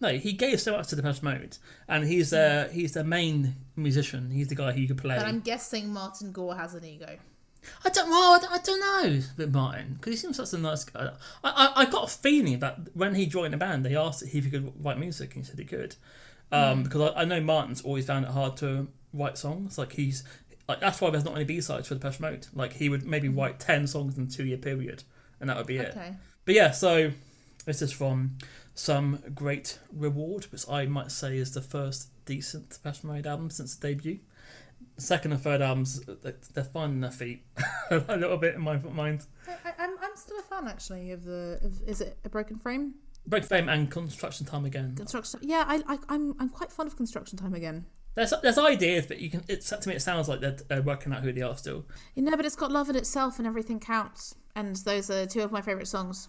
[0.00, 1.58] no, he gave so much to the Depeche Mode,
[1.88, 4.30] and he's uh, he's the main musician.
[4.30, 5.16] He's the guy who could play.
[5.16, 7.18] But I'm guessing Martin Gore has an ego.
[7.84, 8.48] I don't know.
[8.50, 11.10] I don't, know with Martin because he seems such a nice guy.
[11.44, 14.30] I, I I got a feeling that when he joined the band, they asked if
[14.30, 15.96] he could write music, and he said he could.
[16.52, 19.78] Um, Because I, I know Martin's always found it hard to write songs.
[19.78, 20.24] Like he's
[20.68, 22.46] like that's why there's not any B sides for Depeche Mode.
[22.54, 25.02] Like he would maybe write ten songs in a two year period,
[25.40, 25.94] and that would be it.
[26.44, 27.10] But yeah, so
[27.66, 28.38] this is from
[28.74, 33.76] some great reward, which I might say is the first decent Depeche Mode album since
[33.76, 34.18] the debut.
[35.00, 36.00] Second and third albums,
[36.54, 37.44] they're finding their feet
[37.90, 39.26] a little bit in my mind.
[39.48, 41.58] I, I'm I'm still a fan actually of the.
[41.62, 42.94] Of, is it a broken frame?
[43.26, 44.94] Broken Frame and Construction Time again.
[44.96, 45.40] Construction.
[45.42, 47.86] Yeah, I, I I'm I'm quite fond of construction time again.
[48.14, 49.44] There's there's ideas, but you can.
[49.48, 51.84] It's to me, it sounds like they're, they're working out who they are still.
[52.14, 54.34] You know, but it's got love in itself, and everything counts.
[54.56, 56.28] And those are two of my favorite songs.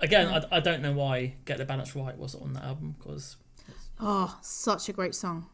[0.00, 3.36] Again, I, I don't know why Get the Balance Right wasn't on that album because
[3.98, 5.46] Oh, such a great song.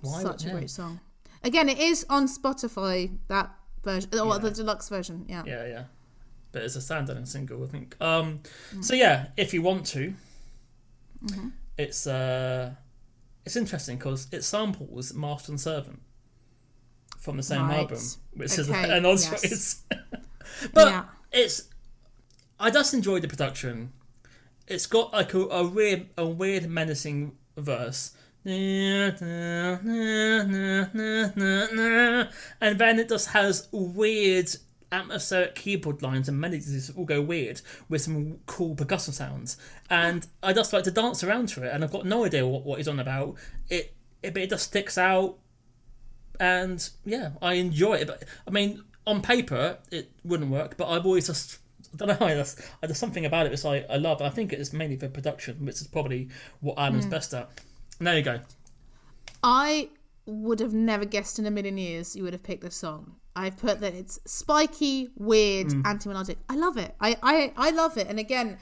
[0.00, 0.50] Why- Such yeah.
[0.50, 1.00] a great song.
[1.42, 3.50] Again, it is on Spotify that
[3.82, 4.38] version, or Yeah.
[4.38, 5.24] the deluxe version.
[5.28, 5.42] Yeah.
[5.46, 5.84] yeah, yeah.
[6.52, 7.96] But it's a standalone single, I think.
[8.00, 8.40] Um,
[8.80, 10.12] so yeah, if you want to,
[11.78, 12.74] it's uh,
[13.46, 16.00] it's interesting because it samples Master and Servant
[17.18, 17.78] from the same Right.
[17.80, 17.98] album,
[18.34, 19.40] which is Okay, an odd yes.
[19.40, 19.82] choice.
[20.72, 21.04] but Yeah.
[21.32, 21.68] it's
[22.58, 23.92] I just enjoyed the production.
[24.66, 28.12] It's got like a, a weird a weird menacing verse.
[28.44, 29.18] And
[32.78, 34.50] then it just has weird
[34.92, 39.56] atmospheric keyboard lines and melodies that all go weird with some cool percussion sounds.
[39.88, 42.64] And I just like to dance around to it and I've got no idea what,
[42.64, 43.36] what he's on about.
[43.68, 45.38] It, it but it just sticks out
[46.38, 48.06] and yeah, I enjoy it.
[48.06, 50.76] But I mean, on paper, it wouldn't work.
[50.76, 51.58] But I've always just
[51.92, 52.26] I don't know.
[52.26, 54.20] I just, there's something about it which I, I love.
[54.20, 56.28] And I think it's mainly for production, which is probably
[56.60, 57.10] what Adam's hmm.
[57.10, 57.50] best at.
[58.00, 58.40] And there you go.
[59.44, 59.90] I
[60.26, 63.16] would have never guessed in a million years you would have picked this song.
[63.36, 65.86] I've put that it's spiky, weird, Mm.
[65.86, 66.38] anti-melodic.
[66.48, 66.94] I love it.
[67.00, 68.08] I, I I love it.
[68.08, 68.58] And again,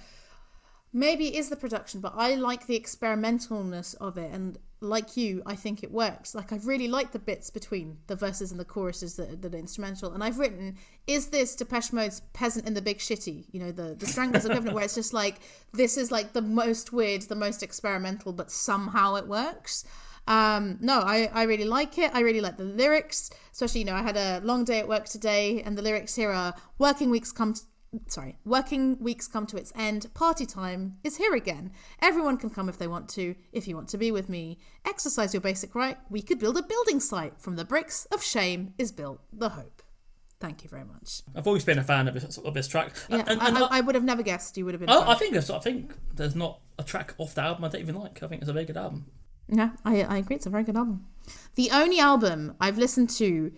[0.92, 4.32] maybe it is the production, but I like the experimentalness of it.
[4.32, 6.34] And like you, I think it works.
[6.34, 9.58] Like I've really liked the bits between the verses and the choruses that, that are
[9.58, 10.12] instrumental.
[10.12, 10.76] And I've written,
[11.06, 13.46] is this Depeche Mode's "Peasant in the Big Shitty"?
[13.50, 15.40] You know, the the Stranglers equivalent, where it's just like
[15.72, 19.84] this is like the most weird, the most experimental, but somehow it works.
[20.28, 22.10] Um, no, I, I really like it.
[22.14, 25.06] I really like the lyrics, especially, you know, I had a long day at work
[25.06, 27.54] today, and the lyrics here are working weeks come
[28.06, 30.12] sorry, working weeks come to its end.
[30.14, 31.72] Party time is here again.
[32.00, 34.58] Everyone can come if they want to, if you want to be with me.
[34.84, 35.98] Exercise your basic right.
[36.10, 37.40] We could build a building site.
[37.40, 39.82] From the bricks of shame is built the hope.
[40.40, 41.22] Thank you very much.
[41.34, 42.92] I've always been a fan of this, of this track.
[43.08, 44.88] Yeah, and, and I, I, I, would have never guessed you would have been.
[44.88, 45.08] I, oh, fan.
[45.08, 47.96] I think there's, I think there's not a track off the album I don't even
[47.96, 48.22] like.
[48.22, 49.06] I think it's a very good album.
[49.48, 50.36] Yeah, I, I agree.
[50.36, 51.06] It's a very good album.
[51.56, 53.52] The only album I've listened to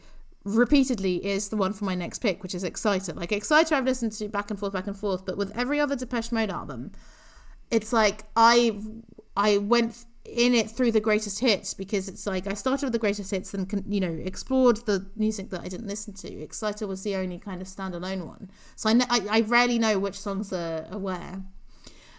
[0.45, 3.15] repeatedly is the one for my next pick, which is Exciter.
[3.15, 5.97] Like Exciter, I've listened to back and forth, back and forth, but with every other
[5.97, 6.93] Depeche Mode album,
[7.71, 8.79] it's like I
[9.37, 12.99] I went in it through the greatest hits because it's like I started with the
[12.99, 16.29] greatest hits and you know explored the music that I didn't listen to.
[16.43, 19.99] Exciter was the only kind of standalone one, so I, kn- I, I rarely know
[19.99, 21.43] which songs are, are where.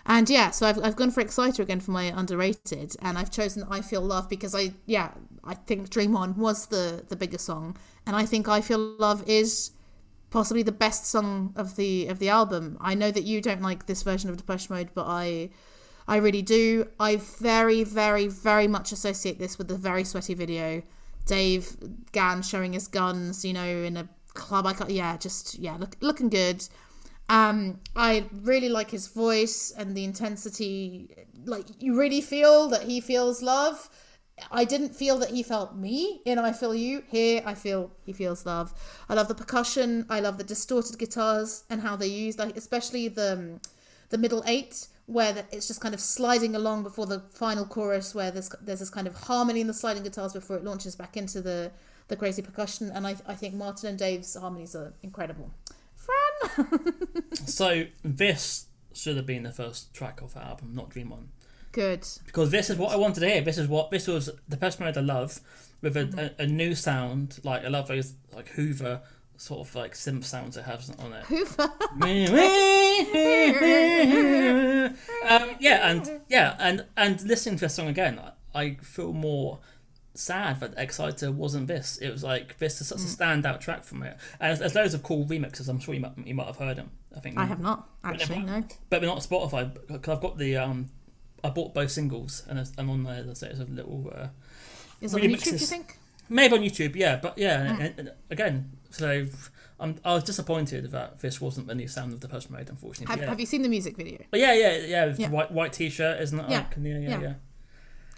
[0.04, 3.64] And yeah, so I've, I've gone for Exciter again for my underrated, and I've chosen
[3.70, 5.12] I Feel Love because I yeah
[5.44, 9.24] I think Dream On was the the bigger song, and I think I Feel Love
[9.28, 9.72] is
[10.30, 12.78] possibly the best song of the of the album.
[12.82, 15.50] I know that you don't like this version of Depeche Mode, but I
[16.08, 16.88] I really do.
[17.00, 20.82] I very very very much associate this with the very sweaty video,
[21.26, 21.78] Dave
[22.12, 24.66] Gahan showing his guns, you know, in a club.
[24.66, 26.68] I can't, yeah, just yeah, look, looking good.
[27.30, 31.16] Um, I really like his voice and the intensity.
[31.46, 33.90] Like you really feel that he feels love.
[34.52, 37.04] I didn't feel that he felt me in I Feel You.
[37.08, 38.74] Here, I feel he feels love.
[39.10, 40.06] I love the percussion.
[40.10, 43.62] I love the distorted guitars and how they use, like especially the um,
[44.10, 48.32] the middle eight, where it's just kind of sliding along before the final chorus, where
[48.32, 51.42] there's there's this kind of harmony in the sliding guitars before it launches back into
[51.42, 51.72] the
[52.08, 52.92] the crazy percussion.
[52.92, 55.52] And I I think Martin and Dave's harmonies are incredible.
[55.96, 56.94] Fran,
[57.46, 61.30] So this should have been the first track off the album, not Dream On.
[61.72, 62.08] Good.
[62.26, 63.42] because this is what I wanted to hear.
[63.42, 65.40] This is what this was the Depeche Mode I love
[65.82, 67.40] with a, a, a new sound.
[67.44, 69.02] Like I love those like Hoover
[69.42, 71.26] sort of like synth sounds it has on it.
[71.26, 71.64] Hoover.
[75.28, 78.20] um, yeah, and yeah, and and listening to this song again,
[78.54, 79.60] I, I feel more
[80.14, 81.98] sad that Exciter wasn't this.
[81.98, 85.02] It was like this is such a standout track from it, and there's, loads of
[85.02, 85.68] cool remixes.
[85.68, 86.92] I'm sure you might you might have heard them.
[87.16, 88.40] I think I have not actually.
[88.40, 88.64] No.
[88.90, 90.90] but we're not on Spotify because I've got the um,
[91.44, 94.28] I bought both singles and and on there there's, there's a little uh,
[95.02, 95.44] Is it on YouTube?
[95.46, 95.98] Do you think?
[96.30, 97.82] maybe on YouTube, yeah, but yeah, Hmm.
[97.82, 99.26] and, and again, so
[99.80, 103.12] I'm, I was disappointed that this wasn't the new sound of the Depeche Mode, unfortunately.
[103.12, 103.30] Have, yeah.
[103.30, 104.20] have you seen the music video?
[104.30, 105.30] But yeah, yeah, yeah, Yeah.
[105.30, 106.50] white white t-shirt, isn't it?
[106.50, 106.58] Yeah.
[106.60, 107.34] Like, yeah, yeah, Yeah.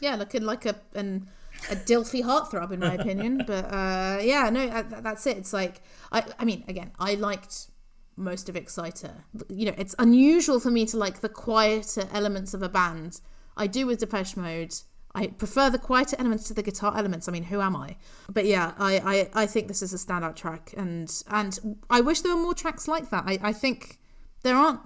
[0.02, 0.16] yeah.
[0.16, 1.28] Looking like a an
[1.72, 3.44] a Dilfy heartthrob in my opinion.
[3.48, 5.38] But uh, yeah, no, uh, th- that's it.
[5.38, 7.68] It's like I I mean, again, I liked
[8.16, 9.14] most of Exciter.
[9.50, 13.22] You know, it's unusual for me to like the quieter elements of a band.
[13.58, 14.74] I do with Depeche Mode.
[15.16, 17.28] I prefer the quieter elements to the guitar elements.
[17.28, 17.98] I mean, who am I?
[18.30, 22.22] But yeah, I, I, I think this is a standout track, and and I wish
[22.22, 23.24] there were more tracks like that.
[23.28, 24.00] I, I think
[24.42, 24.80] there aren't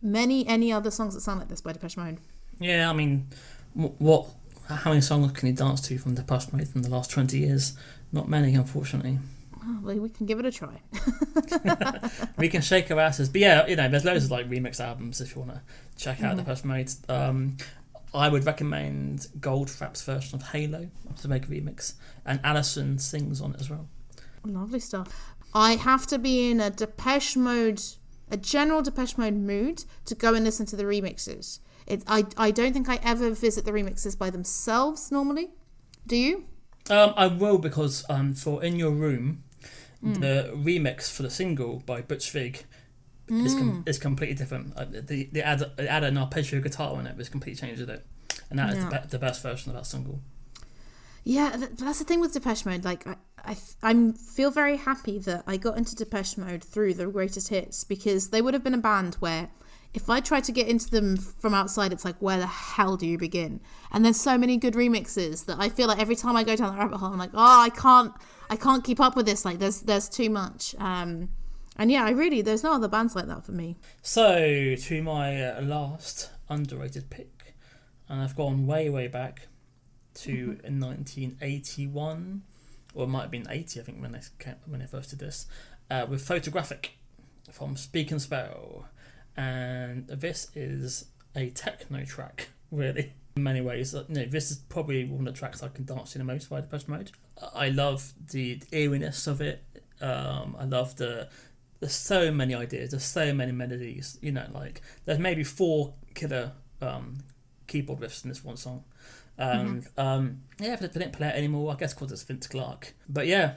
[0.00, 2.18] many any other songs that sound like this by Depeche Mode.
[2.60, 3.28] Yeah, I mean,
[3.74, 4.28] what?
[4.68, 7.76] How many songs can you dance to from Depeche Mode from the last twenty years?
[8.12, 9.18] Not many, unfortunately.
[9.64, 10.80] Oh, well, we can give it a try.
[12.36, 15.20] we can shake our asses, but yeah, you know, there's loads of like remix albums
[15.20, 15.62] if you want to
[15.96, 16.38] check out mm.
[16.38, 16.92] Depeche Mode.
[17.08, 17.56] Um,
[18.14, 20.88] I would recommend Goldfrapp's version of Halo
[21.20, 21.94] to make a remix,
[22.26, 23.88] and Alison sings on it as well.
[24.44, 25.34] Lovely stuff.
[25.54, 27.80] I have to be in a Depeche Mode,
[28.30, 31.60] a general Depeche Mode mood to go and listen to the remixes.
[31.86, 35.50] It, I, I don't think I ever visit the remixes by themselves normally.
[36.06, 36.46] Do you?
[36.90, 39.44] Um, I will because um, for In Your Room,
[40.02, 40.20] mm.
[40.20, 42.64] the remix for the single by Butch Vig
[43.28, 43.44] mm.
[43.44, 44.76] is, com- is completely different.
[44.76, 48.06] Uh, they, they, add, add an arpeggio guitar in it, it's completely changed it.
[48.50, 48.76] And that yeah.
[48.76, 50.20] is the, be- the, best version of that single.
[51.24, 52.84] Yeah, that's the thing with Depeche Mode.
[52.84, 57.06] Like, I, I, I'm feel very happy that I got into Depeche Mode through the
[57.06, 59.48] greatest hits because they would have been a band where
[59.94, 63.06] if I try to get into them from outside, it's like, where the hell do
[63.06, 63.60] you begin?
[63.90, 66.72] And there's so many good remixes that I feel like every time I go down
[66.72, 68.12] the rabbit hole, I'm like, oh, I can't,
[68.48, 69.44] I can't keep up with this.
[69.44, 70.74] Like, there's, there's too much.
[70.78, 71.28] Um,
[71.76, 73.76] and yeah, I really, there's no other bands like that for me.
[74.00, 77.54] So to my uh, last underrated pick,
[78.08, 79.48] and I've gone way, way back
[80.14, 82.98] to 1981, mm-hmm.
[82.98, 84.20] or it might have been 80, I think, when I
[84.66, 85.46] when I first did this,
[85.90, 86.92] uh, with Photographic
[87.50, 88.86] from Speak and Spell
[89.36, 93.12] and this is a techno track, really.
[93.36, 96.12] In many ways, you know, this is probably one of the tracks I can dance
[96.12, 97.10] to the most by Depeche Mode.
[97.54, 99.64] I love the eeriness of it.
[100.00, 101.28] Um, I love the
[101.82, 102.90] there's so many ideas.
[102.90, 104.16] There's so many melodies.
[104.22, 107.18] You know, like there's maybe four killer um,
[107.66, 108.84] keyboard riffs in this one song.
[109.36, 110.00] And mm-hmm.
[110.00, 111.72] um, yeah, they didn't play it anymore.
[111.72, 112.94] I guess because it's Vince Clarke.
[113.08, 113.54] But yeah,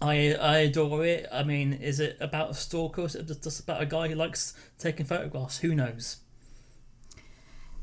[0.00, 1.26] I I adore it.
[1.32, 3.02] I mean, is it about a stalker?
[3.02, 5.58] Is it just about a guy who likes taking photographs?
[5.58, 6.18] Who knows?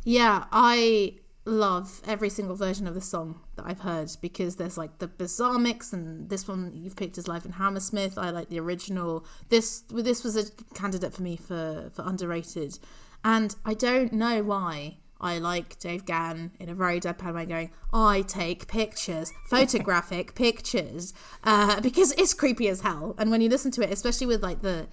[0.04, 1.16] Yeah, I
[1.46, 5.58] love every single version of the song that I've heard because there's like the bizarre
[5.58, 8.18] mix and this one you've picked is live in Hammersmith.
[8.18, 9.26] I like the original.
[9.50, 12.80] This this was a candidate for me for for underrated,
[13.24, 17.72] and I don't know why I like Dave Gahan in a very deadpan way going,
[17.92, 21.14] I take pictures, photographic pictures,
[21.44, 23.16] uh, because it's creepy as hell.
[23.18, 24.88] And when you listen to it, especially with like the,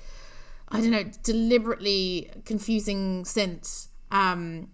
[0.68, 4.68] I don't know, deliberately confusing synths, um,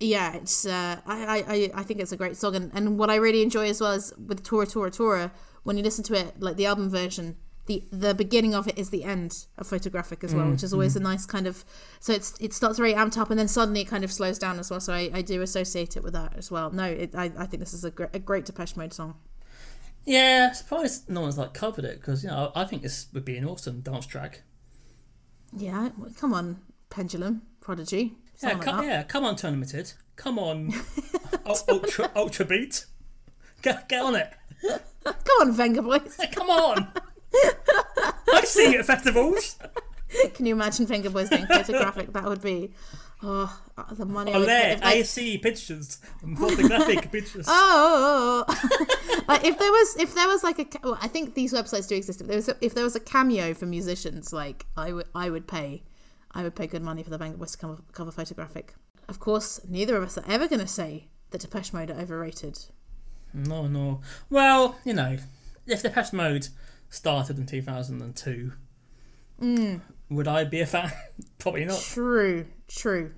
[0.00, 3.16] yeah, it's uh, I, I I think it's a great song, and, and what I
[3.16, 5.32] really enjoy as well is with Tora Tora Tora
[5.64, 7.36] when you listen to it like the album version,
[7.68, 10.72] the the beginning of it is the end of photographic as well, mm, which is
[10.72, 11.00] always mm.
[11.00, 11.64] a nice kind of
[12.00, 14.58] so it's it starts very amped up and then suddenly it kind of slows down
[14.58, 14.80] as well.
[14.80, 16.70] So I, I do associate it with that as well.
[16.70, 19.14] No, it, I I think this is a great a great Depeche Mode song.
[20.04, 23.36] Yeah, surprised no one's like covered it because you know I think this would be
[23.36, 24.42] an awesome dance track.
[25.52, 26.60] Yeah, come on,
[26.90, 28.16] Pendulum, Prodigy.
[28.42, 29.94] Yeah, like yeah, come on, Tournimented.
[30.16, 30.72] Come on,
[31.68, 32.86] ultra ultra beat.
[33.60, 34.32] Get get on it.
[35.04, 36.32] come on, Vengaboys.
[36.32, 36.88] come on.
[38.32, 39.56] I see it at festivals.
[40.34, 42.12] Can you imagine Vengaboys doing photographic?
[42.12, 42.72] That would be
[43.22, 43.60] oh
[43.92, 44.32] the money.
[44.32, 45.98] Oh, there, I, I see pictures,
[46.36, 47.46] photographic pictures.
[47.48, 48.44] Oh,
[49.28, 51.96] like if there was, if there was like a, well, I think these websites do
[51.96, 52.20] exist.
[52.20, 55.30] If there was, a, if there was a cameo for musicians, like I would, I
[55.30, 55.82] would pay,
[56.32, 58.74] I would pay good money for the Vengaboys to cover, cover photographic.
[59.08, 62.58] Of course, neither of us are ever going to say that Depeche Mode are overrated.
[63.34, 64.00] No, no.
[64.30, 65.18] Well, you know,
[65.66, 66.48] if Depeche Mode
[66.90, 68.52] started in 2002,
[69.40, 69.80] mm.
[70.10, 70.92] would I be a fan?
[71.38, 71.80] Probably not.
[71.80, 73.14] True, true,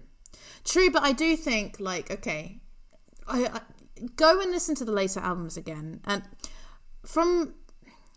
[0.65, 0.91] true.
[0.91, 2.61] But I do think, like, okay,
[3.27, 3.61] I, I
[4.17, 6.23] go and listen to the later albums again, and
[7.05, 7.55] from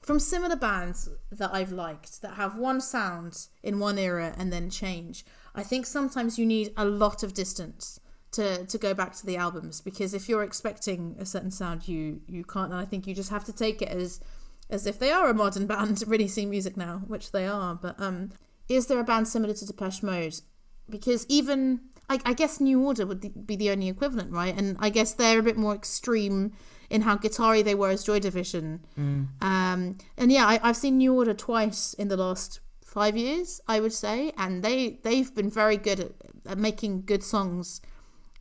[0.02, 4.70] from similar bands that I've liked that have one sound in one era and then
[4.70, 5.26] change.
[5.56, 8.02] I think sometimes you need a lot of distance
[8.34, 12.22] to to go back to the albums because if you're expecting a certain sound, you
[12.28, 12.72] you can't.
[12.72, 14.20] And I think you just have to take it as
[14.70, 17.76] as if they are a modern band releasing music now, which they are.
[17.76, 18.30] But um,
[18.70, 20.40] is there a band similar to Depeche Mode?
[20.90, 24.56] Because even I, I guess New Order would be the only equivalent, right?
[24.56, 26.54] And I guess they're a bit more extreme
[26.90, 28.86] in how guitar they were as Joy Division.
[29.00, 29.28] Mm.
[29.42, 33.80] Um, and yeah, I, I've seen New Order twice in the last five years, I
[33.80, 36.12] would say, and they they've been very good at,
[36.46, 37.82] at making good songs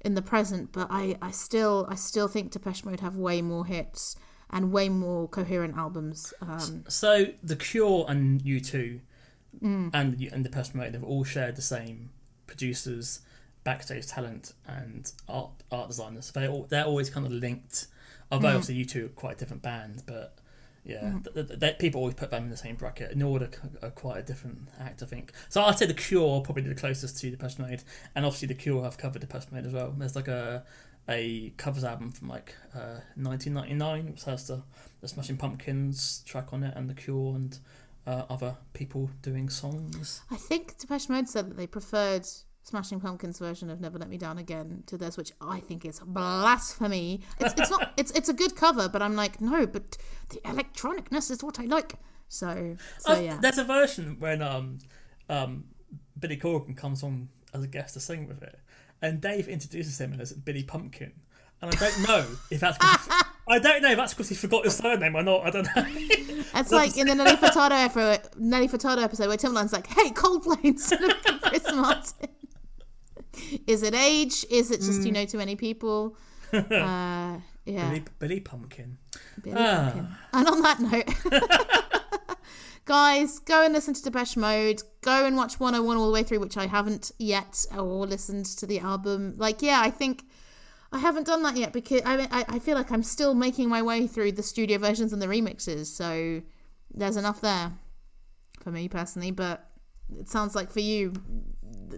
[0.05, 0.73] in the present.
[0.73, 4.16] But I, I still I still think Depeche Mode have way more hits
[4.53, 6.35] and way more coherent albums.
[6.41, 9.01] Um, so The Cure and U2
[9.62, 9.91] Mm.
[9.93, 12.11] and the- and Depeche Mode they've all shared the same
[12.47, 13.20] producers,
[13.65, 16.31] backstage talent, and art art designers.
[16.33, 17.87] They all they're always kind of linked.
[18.31, 18.57] Although Mm.
[18.57, 20.39] obviously U2 are quite a different band, but
[20.85, 23.15] yeah, th- th- th- people always put them in the same bracket.
[23.16, 23.51] Nor are
[23.83, 25.33] are quite a different act, I think.
[25.51, 27.83] So I'd say the Cure probably the closest to the Depeche Mode,
[28.15, 29.93] and obviously the Cure have covered the Depeche Mode as well.
[29.93, 30.65] There's like a
[31.09, 34.62] a covers album from like uh, 1999, which has the,
[35.01, 37.59] the Smashing Pumpkins track on it, and the Cure and
[38.07, 40.23] uh, other people doing songs.
[40.31, 42.27] I think Depeche Mode said that they preferred
[42.65, 46.01] Smashing Pumpkins' version of "Never Let Me Down Again" to theirs, which I think is
[46.01, 47.20] blasphemy.
[47.41, 47.93] It's, it's not.
[47.97, 49.97] It's it's a good cover, but I'm like, no, but
[50.31, 51.95] the electronicness is what I like.
[52.29, 53.39] So so Oh, yeah.
[53.41, 54.79] There's a version when um
[55.29, 55.65] um
[56.19, 58.59] Billy Corgan comes on as a guest to sing with it,
[59.03, 61.12] and Dave introduces him as Billy Pumpkin,
[61.61, 63.12] and I don't know if that's 'cause he-
[63.49, 65.45] I don't know if that's because he forgot his surname or not.
[65.45, 65.85] I don't know.
[66.55, 70.62] It's like in the Nelly Furtado episode, Nelly Furtado episode where Timbaland's like, "Hey, Coldplay
[70.65, 72.29] instead of Chris Martin."
[73.66, 74.45] Is it age?
[74.51, 76.16] Is it just you know too many people?
[76.53, 78.99] Uh, yeah, Billy, Billy Pumpkin.
[79.43, 79.91] Billy Ah.
[79.95, 80.09] Pumpkin.
[80.35, 82.02] And on that note,
[82.85, 84.83] guys, go and listen to Depeche Mode.
[85.03, 88.67] Go and watch 101 all the way through, which I haven't yet, or listened to
[88.67, 89.35] the album.
[89.37, 90.25] Like, yeah, I think
[90.93, 93.83] I haven't done that yet because I, I I feel like I'm still making my
[93.83, 95.87] way through the studio versions and the remixes.
[95.87, 96.43] So
[96.93, 97.73] there's enough there
[98.61, 99.71] for me personally, but
[100.19, 101.15] it sounds like for you,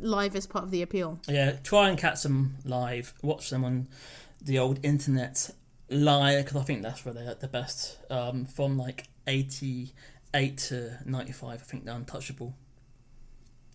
[0.01, 1.19] live is part of the appeal.
[1.29, 3.13] Yeah, try and catch them live.
[3.23, 3.89] Watch them on
[4.41, 5.51] the old internet
[5.91, 7.99] live because I think that's where they're the best.
[8.11, 9.93] Um, from like eighty
[10.35, 12.55] eight to ninety five, I think they're untouchable.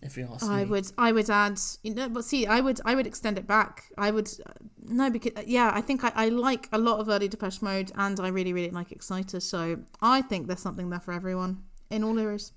[0.02, 0.70] If you ask I me.
[0.70, 3.84] would, I would add, you know, but see, I would, I would extend it back.
[3.98, 7.28] I would, uh, no, because yeah, I think I, I like a lot of early
[7.28, 9.40] Depeche Mode, and I really, really like Exciter.
[9.40, 12.52] So I think there's something there for everyone in all eras.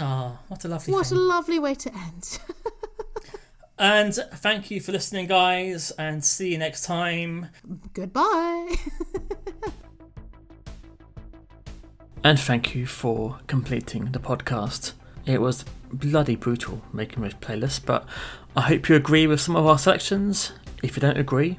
[0.00, 2.40] Ah, what a lovely What a lovely way to end.
[3.78, 7.46] And thank you for listening, guys, and see you next time.
[7.92, 8.74] Goodbye.
[12.24, 14.92] And thank you for completing the podcast.
[15.24, 18.06] It was bloody brutal making this playlist, but
[18.56, 20.52] I hope you agree with some of our selections.
[20.82, 21.58] If you don't agree,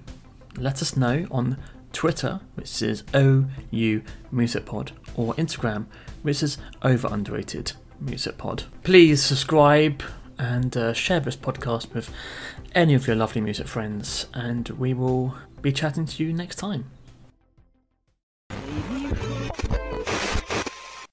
[0.57, 1.57] let us know on
[1.93, 5.85] Twitter, which is OU Music Pod, or Instagram,
[6.21, 8.63] which is Over Underrated Music Pod.
[8.83, 10.03] Please subscribe
[10.37, 12.09] and uh, share this podcast with
[12.75, 16.85] any of your lovely music friends, and we will be chatting to you next time.